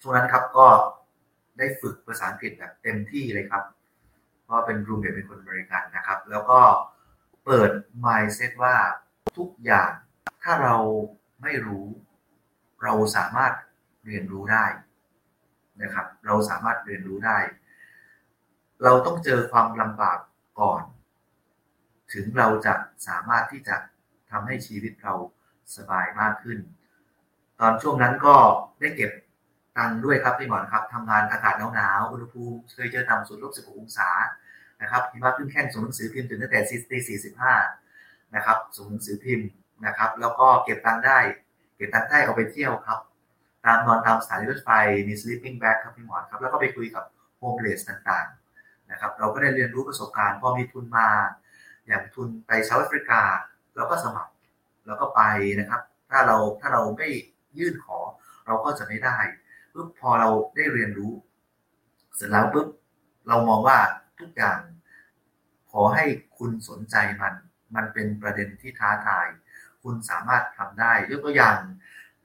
[0.00, 0.66] ช่วงนั้นครับก็
[1.58, 3.62] ได้ฝึกภาษาอังกฤษแบบเต็มที่เลยครับ
[4.44, 6.60] เพราะเป็น roommate เป็นคนอเมริกันนะครับ แล้วก็
[7.44, 7.70] เปิด
[8.04, 8.74] mindset ว่า
[9.36, 9.90] ทุกอย่าง
[10.42, 10.76] ถ้าเรา
[11.42, 11.86] ไม่รู้
[12.82, 13.52] เราสามารถ
[14.06, 14.66] เรียนรู้ได้
[15.82, 17.38] นะครับ เราสามารถเรียนรู้ได้
[18.82, 20.18] เราต้องเจอความลำบาก
[20.60, 20.82] ก่อน
[22.12, 22.74] ถึงเราจะ
[23.08, 23.76] สามารถที่จะ
[24.30, 25.14] ทำให้ชีวิตเรา
[25.76, 26.58] สบายมากขึ้น
[27.60, 28.36] ตอนช่วงนั้นก็
[28.80, 29.12] ได้เก็บ
[29.76, 34.10] ตังด้วยครับพี่หมอนครับทำงานอากาศหนาวๆอุณหภูมิเคยเจอต่ำสุดลบสิบองศา
[34.82, 37.54] นะครับพี่มาขึ้นแข่งส่งหนังสือพิมพ์ถึงตั้งแต่ตีสี่สิบห้า
[38.34, 39.48] นะครับส่งหนังสือพิมพ์
[39.86, 41.18] นะครับ แล้วก็เก็บตังได้
[41.76, 42.98] เก็บตังได้เอาไปเที่ยวครับ
[43.64, 44.70] ตามนอนตามสถานีรถไฟ
[45.08, 47.04] มี sleeping bag ครับพี่หมอนครับ แล้วก็ไปคุยกับ
[47.38, 51.08] โฮมเลสต่างๆนะครับเราก็ได้เรียนรู้ประสบการณ์พอมีทุนมา
[51.86, 53.22] อย่างทุนไปเซาท์แอฟริกา
[53.76, 54.32] เราก็สมัคร
[54.86, 55.22] แล้วก็ไป
[55.58, 57.08] นะครับ ถ้าเราถ้าเราไม่
[57.58, 57.98] ยื่นขอ
[58.46, 59.18] เราก็จะไม่ได้
[59.72, 61.12] ปุ๊บพอเราได้เรียนรู้
[62.16, 62.68] เสร็จแล้วปุ๊บ
[63.28, 63.78] เรามองว่า
[64.20, 64.60] ทุกอย่าง
[65.70, 66.04] ขอให้
[66.38, 67.34] คุณสนใจมัน
[67.74, 69.26] มันเป็นประเด็นที่ท้าทาย
[69.82, 71.58] คุณสามารถทำได้ยกตัวอย่าง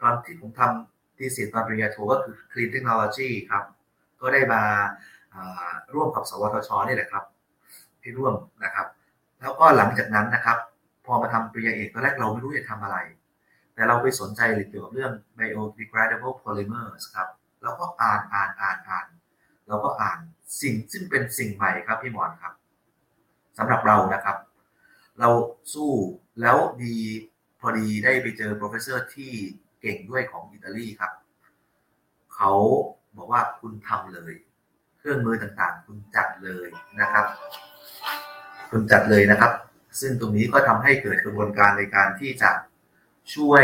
[0.01, 3.63] ตอนที่ผมทำ ทีสิทธ์ตอนปริญญาโทก็คือ Clean Technology ครับ
[4.21, 4.61] ก็ได้มา
[5.95, 7.23] ร่วมกับสวทชนี่แหละครับ
[8.01, 8.87] ที่ร่วมนะครับ
[9.41, 10.57] แล้วก็หลังจากนั้นนะครับ
[11.05, 12.97] พอมาทำปริญญาเอกตอนแรกเราไม่รู้จะทำอะไร
[13.73, 17.27] แต่เราไปสนใจเกี่ยวกับเรื่อง biodegradable polymers ครับ
[17.63, 19.05] เราก็อ่านอ่านอ่านอ่าน
[19.67, 20.19] เราก็อ่าน
[20.61, 22.53] สิ่งซึ่งเป็นสิ่งใหม่ครับพี่หมอนครับ
[23.57, 24.37] สำหรับเรานะครับ
[25.19, 25.29] เรา
[25.73, 25.91] สู้
[26.41, 26.95] แล้วดี
[27.59, 29.33] พอดีได้ไปเจอ professor ที่
[29.87, 31.11] ก่งด้วยของอิตาลีครับ
[32.35, 32.51] เขา
[33.17, 34.33] บอกว่าคุณทำเลย
[34.97, 36.67] เครื่องมือต่างๆ คุณจัดเลย
[37.01, 37.25] นะครับ
[38.71, 39.51] คุณจัดเลยนะครับ
[39.99, 42.51] ซึ่งตรงนี้ก็ทำให้เกิดกระบวนการในการที่จะ
[43.35, 43.63] ช่วย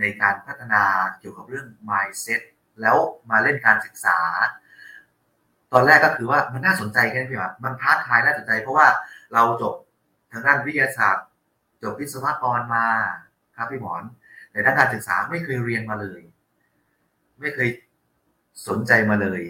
[0.00, 0.84] ในการพัฒนา
[1.18, 2.40] เกี่ยวกับเรื่อง mindset
[2.80, 2.96] แล้ว
[3.30, 4.18] มาเล่นการศึกษา
[5.72, 8.86] ตอนแรกก็คือว่ามันน่าสนใจแค่นี้พี่ว่ามันท้าทายน่าสนใจ เพราะว่า
[9.34, 9.74] เราจบ
[10.32, 11.26] ทางด้านวิทยาศาสตร์
[11.82, 12.86] จบวิศวกรมา
[13.56, 14.02] ครับพี่หมอน
[14.50, 16.20] แต่ด้านการศึกษาไม่เคยเรียนมาเลย
[17.40, 17.68] ไม่เคย
[18.68, 19.42] สนใจมาเลย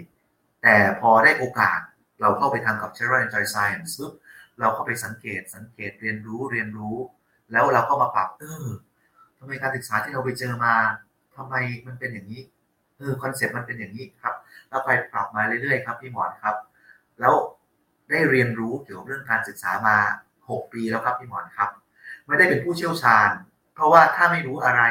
[0.62, 1.80] แต่พอได้โอกาส
[2.20, 4.12] เราเข้าไปทำกับ General Enjoy Science ปุ๊บ
[4.60, 6.96] เราเข้าไปสังเกตสังเกตเรียนรู้เรียนรู้
[7.52, 8.66] แล้วเราก็มาปรับ เออ
[9.38, 10.74] ทำไมการศึกษาที่เราไปเจอมา
[11.36, 11.54] ทำไม
[11.86, 12.42] มันเป็นอย่างนี้
[12.98, 14.34] เออคอนเซ็ปต์มันเป็นอย่างนี้ครับ
[14.68, 16.56] แล้วไปปรับมาเรื่อยๆครับพี่หมอนครับ
[17.20, 17.34] แล้ว
[18.10, 19.96] ได้เรียนรู้เกี่ยวกับเรื่องการศึกษามา
[20.38, 21.70] 6 ปีแล้วครับพี่หมอนครับ
[22.26, 23.30] ไม่ได้เป็นผู้เชี่ยวชาญ
[23.80, 24.82] เพราะว่าถ้าไม่รู้อะไร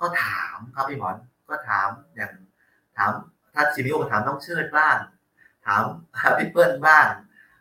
[0.00, 1.16] ก็ถามครับพี่หมอน
[1.48, 2.32] ก็ถามอย่าง
[2.96, 3.10] ถาม
[3.54, 4.96] ถ้าชิมิโอถามต้องเชิดบ้าง
[5.66, 5.82] ถาม
[6.38, 7.06] พี่เปิ้ลบ้าง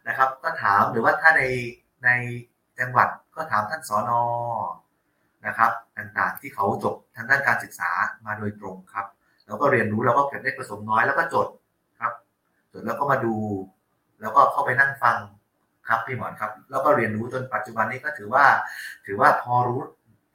[0.07, 1.43] นะครับ ก็ถามหรือว่าถ้าใน
[2.05, 2.09] ใน
[2.79, 4.21] จังหวัดก็ถามท่านสอนอ
[5.47, 7.91] นะครับ ต่างๆที่เขาจบทางด้านการศึกษา
[8.25, 9.05] มาโดยตรงครับ
[9.45, 11.47] เราก็เรียนรู้แล้วก็เก็บได้ผสมน้อยแล้วก็จด
[11.99, 12.13] ครับ
[12.71, 13.35] จดแล้วก็มาดู
[14.21, 15.17] แล้วก็เข้าไปนั่งฟัง
[15.87, 18.45] ครับพี่หมอนครับ แล้วก็เรียนรู้จนปัจจุบันนี้ก็ถือว่า
[19.05, 19.79] ถือว่าพอรู้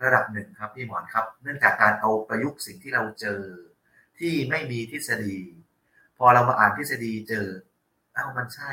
[0.04, 3.40] ระดับหนึ่งครับพี่หมอนครับ เนื่องจากการเอาประยุกต์สิ่งที่เราเจอ
[4.18, 5.38] ที่ไม่มีทฤษฎี
[6.18, 7.46] พอเรามาอ่านทฤษฎีเจอ
[8.14, 8.72] เอ้ามันใช่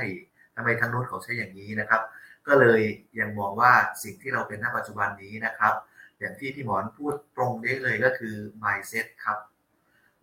[0.56, 2.02] ทำไมทางโน้นเขาใช้อย่างนี้นะครับ
[2.48, 2.82] ก็เลย
[3.20, 3.72] ยังมองว่า
[4.04, 5.74] สิ่งที่เราเป็นณปัจจุบันนี้นะครับ
[6.20, 9.38] อย่างที่พี่หมอนพูดตรงได้เลยก็คือ mindset ครับ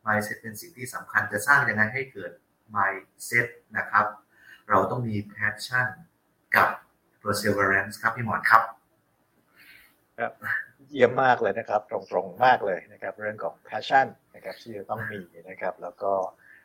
[0.06, 2.32] mindset เป็นสิ่งที่สำคัญจะสร้างยังไงให้เกิด
[2.76, 3.46] mindset
[3.76, 4.06] นะครับ
[4.70, 5.86] เราต้องมี passion
[6.56, 6.68] กับ
[7.22, 8.62] perseverance ครับพี่หมอนครับ
[10.18, 10.32] ครับ
[10.92, 16.12] เยี่ยมมากเลยนะครับ ตรงๆมากเลยนะครับ เรื่องของ passion นะครับที่จะต้องมีนะครับ แล้วก็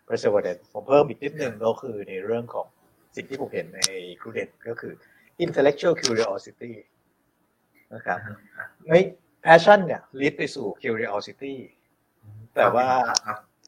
[0.07, 2.67] perseverance ผมเพิ่มอีกนิดหนึ่งก็คือในเรื่องของ
[3.15, 3.81] สิ่งที่ผมเห็นใน
[4.21, 4.93] ครูเด็ดก็คือ
[5.45, 6.73] intellectual curiosity
[7.93, 8.19] นะครับ
[8.87, 8.99] ไม่
[9.45, 11.53] passion เนี่ย lead ไปสู่ curiosity
[12.55, 12.87] แต่ว่า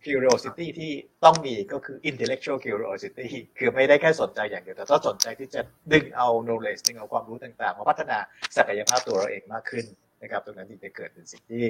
[0.05, 0.91] curiosity ที่
[1.23, 5.61] ต้องมีก็คือ intellectual curiosity คือไม่ได้แค่สนใจอย่างเดียว แต่ต้องสนใจที่จะ
[5.93, 8.17] ดึงเอา knowledge ดึงเอาความรู้ต่างๆ มาพัฒนา
[8.57, 9.85] ศักยภาพตัวเราเองมากขึ้น
[10.21, 11.63] นะครับ ตรงนั้นที่จะเกิดเป็นสิ่งที่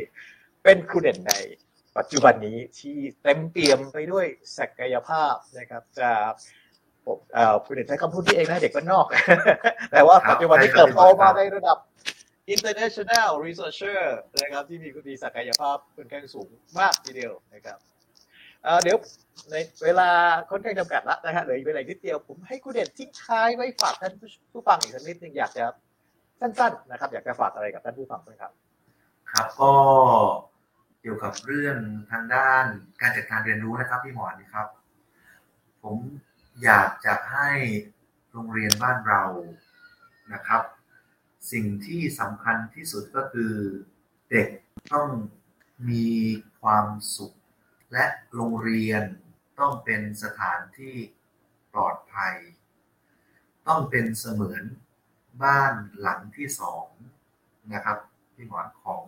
[0.64, 1.34] เป็นครูเด่นใน
[1.98, 4.26] ปัจจุบันนี้ที่เต็มเปี่ยมไปด้วย
[4.58, 6.10] ศักยภาพนะครับจะ
[7.66, 9.06] ครูเด่นใช้คำพูดที่เองนะเด็กบ้านนอก
[9.92, 11.78] แต่ว่าปัจจุบันนี้เติบโตมาในระดับ
[12.54, 14.02] international researcher
[14.42, 17.78] นะครับที่มีคุณมีศักยภาพค่อนข้างสูงมากทีเดียวนะครับ
[18.84, 18.98] เดี๋ยว
[19.52, 20.10] ในเวลา
[20.50, 24.14] ค่อนข้างจำกัดละนะฮะเหลืออีกเวลานิดเดียวผมให้คุณเด่นทิ้งท้ายไว้ฝากท่าน
[24.52, 25.66] ผู้ฟังอีกสักนิดนึงอยากจะ
[26.40, 28.52] สั้นๆนะครับ อยากจะฝากอะไรกับท่านผู้ฟังไหมครับ
[29.32, 29.74] ครับก็
[31.02, 31.78] เกี่ยวกับเรื่อง
[32.12, 32.66] ทางด้าน
[33.02, 34.68] การจัดการเรียนรู้นะครับพี่หมอนครับ
[35.84, 35.98] ผม
[36.64, 37.50] อยากจะให้
[38.32, 39.24] โรงเรียนบ้านเรา
[40.34, 40.64] นะครับ
[41.52, 43.54] สิ่งที่สำคัญที่สุดก็คือ
[44.30, 44.48] เด็ก
[44.94, 45.10] ต้อง
[45.90, 46.08] มี
[46.62, 47.36] ความสุข
[47.94, 49.04] และโรงเรียน
[49.60, 50.96] ต้องเป็นสถานที่
[51.74, 52.36] ปลอดภัย
[53.68, 54.64] ต้องเป็นเสมือน
[55.44, 55.72] บ้าน
[56.02, 56.86] หลังที่สอง
[57.74, 57.98] นะครับ
[58.36, 59.04] พี่หมอนของ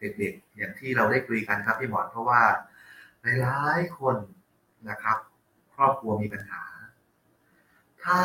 [0.00, 2.42] เด็กๆ อย่างที่เราได้คุยกันครับพี่หมอนเพราะว่า
[3.42, 4.16] หลายๆคน
[4.90, 5.18] นะครับ
[5.74, 6.62] ครอบครัวมีปัญหา
[8.04, 8.20] ถ้า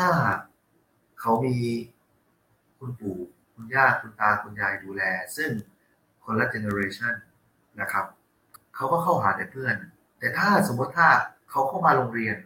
[1.20, 1.56] เขามี
[2.78, 3.18] คุณปู่
[3.54, 5.02] คุณย่าคุณตาคุณยายดูแล
[5.36, 5.50] ซึ่ง
[6.24, 7.14] คนละเจเนอเรชัน
[7.80, 8.04] นะครับ
[8.74, 9.76] เขาก็เข้าหาแต่เพื่อน
[10.18, 11.08] แต่ถ้าสมมติถ้า
[11.50, 12.36] เขาเข้ามาโรงเรียน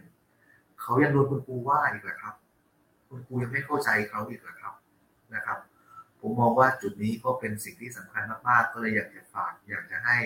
[0.81, 2.35] เขายังโดนคุณครูว่าอีกเหรอครับ
[3.07, 4.73] คุณครูยังไม่เข้าใจเขาอีกเหรอครับ
[5.35, 5.59] นะครับ
[6.19, 10.17] ผมมองว่าจุดนี้ก็เป็นสิ่งที่สำคัญมากๆ ก็เลยอยากจะฝากอยากจะให้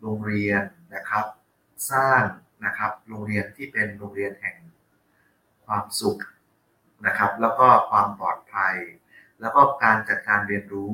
[0.00, 0.62] โรงเรียน
[0.94, 1.24] นะครับ
[1.92, 2.22] สร้าง
[2.64, 4.56] นะครับโรงเรียนที่เป็นโรงเรียนแห่ง
[5.66, 6.18] ความสุข
[7.06, 8.76] นะครับ แล้วก็ความปลอดภัย
[9.40, 10.92] แล้วก็การจัดการเรียนรู้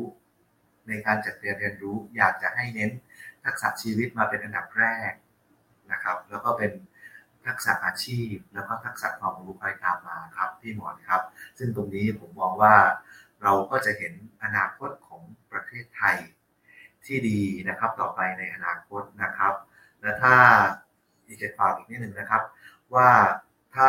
[0.89, 2.91] ในการจัดเรียนเรียนรู้ อยากจะให้เน้น
[3.45, 5.13] ทักษะชีวิตมาเป็นอันดับแรก
[5.93, 6.73] นะครับ แล้วก็เป็น
[7.47, 11.23] ทักษะอาชีพ แล้วก็ทักษะความรู้คอยตามมาครับพี่หมอนครับ
[11.59, 12.75] ซึ่งตรงนี้ผมมองว่า
[13.43, 14.13] เราก็จะเห็น
[14.43, 15.23] อนาคตของ
[15.53, 16.17] ประเทศไทย
[17.07, 19.55] ที่ดีนะครับต่อไปในอนาคตนะครับ
[20.01, 20.35] และถ้า
[21.27, 22.43] อีกจะฝากอีกนิดหนึ่งนะครับ
[22.95, 23.09] ว่า
[23.75, 23.89] ถ้า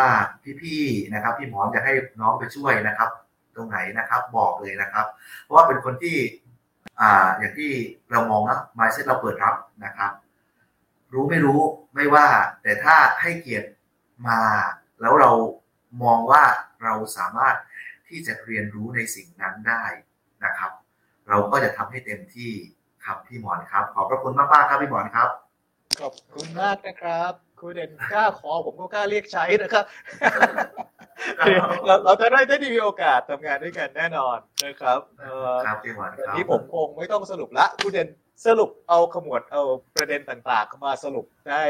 [0.62, 3.10] พี่ๆนะครับ พี่หมอจะให้น้องไปช่วยนะครับ
[3.56, 5.06] ตรงไหนนะครับบอกเลยนะครับ
[5.42, 6.18] เพราะว่าเป็นคนที่
[7.00, 7.72] อ่าอย่างที่
[8.12, 10.12] เรามองนะมาเซ็ตเราเปิดรับนะครับ
[11.14, 11.60] รู้ไม่รู้
[11.96, 12.28] ไม่ว่า
[12.62, 13.70] แต่ถ้าให้เกียรติ
[14.28, 14.42] มา
[15.02, 15.32] แล้วเรา
[16.04, 16.44] มองว่า
[16.84, 17.56] เราสามารถ
[18.12, 19.86] ที่จะเรียนรู้ในสิ่งนั้นได้
[20.46, 20.72] นะครับ
[21.30, 22.52] เราก็จะทำให้เต็มที่
[23.06, 25.30] ครับพี่หมอนครับ ขอบพระคุณมากๆครับพี่หมอนครับ
[26.02, 29.86] ขอบคุณมากนะครับครูเด่นกล้าขอผมก็กล้าเรียกใช้นะครับ
[31.86, 38.08] เราเราจะได้ได้มีโอกาสทำงานด้วยกันแน่นอนนะครับเอ่อครับพี่หมอนควันรับนี้ผมคงไม่ต้องสรุปละครูเด่น
[38.46, 39.62] สรุปเอาขมวดเอา
[39.96, 41.64] ประเด็นต่างๆ มาสรุปได้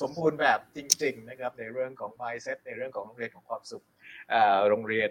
[0.00, 3.84] สมบูรณ์แบบจริง ๆ นะครับ ในเรื่องของ mindset ในเรื่องของโรงเรียนของความสุข
[4.30, 5.10] เอ่อโรงเรียน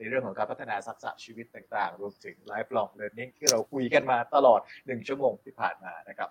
[0.00, 6.30] ในเรื่องของการพัฒนาทักษะชีวิตต่างๆ รวมถึง lifelong learning ที่เราคุยกันมาตลอดหนึ่งชั่วโมงที่ผ่านมานะครับ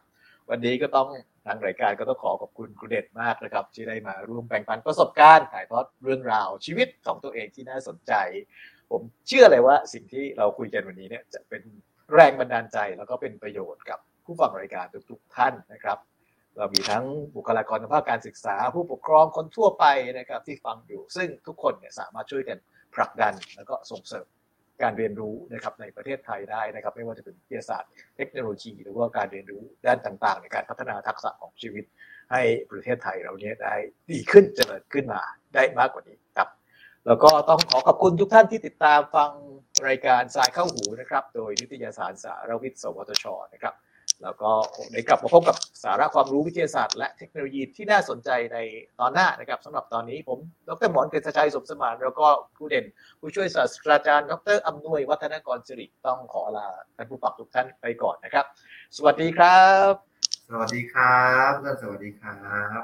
[0.49, 1.07] วันนี้ก็ต้อง
[1.45, 8.13] ทางรายการก็ต้องขอขอบคุณครูเด่นมากนะครับ ที่ได้มาร่วมแบ่งปันประสบการณ์ถ่ายทอดเรื่องราวชีวิตของตัวเองที่น่าสนใจ
[8.91, 11.61] ผมเชื่อเลยว่าสิ่งที่เราคุยกันวันนี้เนี่ยจะเป็น
[12.13, 15.97] แรงบันดาลใจแล้วก็เป็นประโยชน์กับผู้ฟังรายการทุกๆท่านนะครับ
[16.57, 17.05] เรามีทั้ง
[17.35, 19.85] บุคลากรทางภาคการศึกษา ผู้ปกครองคนทั่วไป
[20.17, 22.57] นะครับที่ฟังอยู่ ซึ่งทุกคนเนี่ยสามารถช่วยกัน
[22.95, 24.27] ผลักดันแล้วก็ส่งเสริม
[24.83, 31.85] การเรียนรู้นะครับในประเทศไทยได้นะครับ ไม่ว่าจะเป็นวิทยาศาสตร์เทคโนโลยี หรือว่าการเรียนรู้ด้านต่างๆ ในการพัฒนาทักษะของชีวิต
[32.31, 33.75] ให้ประเทศไทยเราเนี่ยได้
[34.11, 35.21] ดีขึ้นเจริญขึ้นมา
[35.55, 36.49] ได้มากกว่านี้ครับ
[37.07, 39.31] แล้วก็ต้องขอขอบคุณทุกท่านที่ติดตามฟัง
[39.87, 43.73] รายการสายเข้าหูนะครับ โดยนิตยสารสารวิทย์สวทชนะครับ
[44.23, 44.51] แล้วก็
[44.91, 48.57] ได้กลับมาพบกับสาระความรู้วิทยาศาสตร์และเทคโนโลยีที่น่าสนใจใน
[48.99, 52.85] ตอนหน้านะครับสำหรับตอนนี้ผม ดรหมอนเกษชัยสมสมานแล้วก็ผู้เด่น
[53.19, 56.67] ผู้ช่วยศาสตราจารย์ ดรอำนวยวัฒนกรสิริต้องขอลา
[56.97, 58.45] ท่านผู้ฟังทุกท่านไปก่อนนะครับ
[58.97, 59.91] สวัสดีครับ
[60.49, 62.35] สวัสดีครับและสวัสดีครั
[62.81, 62.83] บ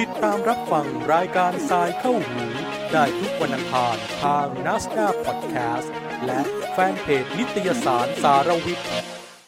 [0.00, 2.47] ติดตามรับฟังรายการทรายเข้าหู
[2.92, 5.92] ได้ทุกวันอังคารทางนัสดาพอดแคสต์
[6.26, 6.40] และ
[6.72, 9.17] แฟนเพจนิตยสารสารวิทย์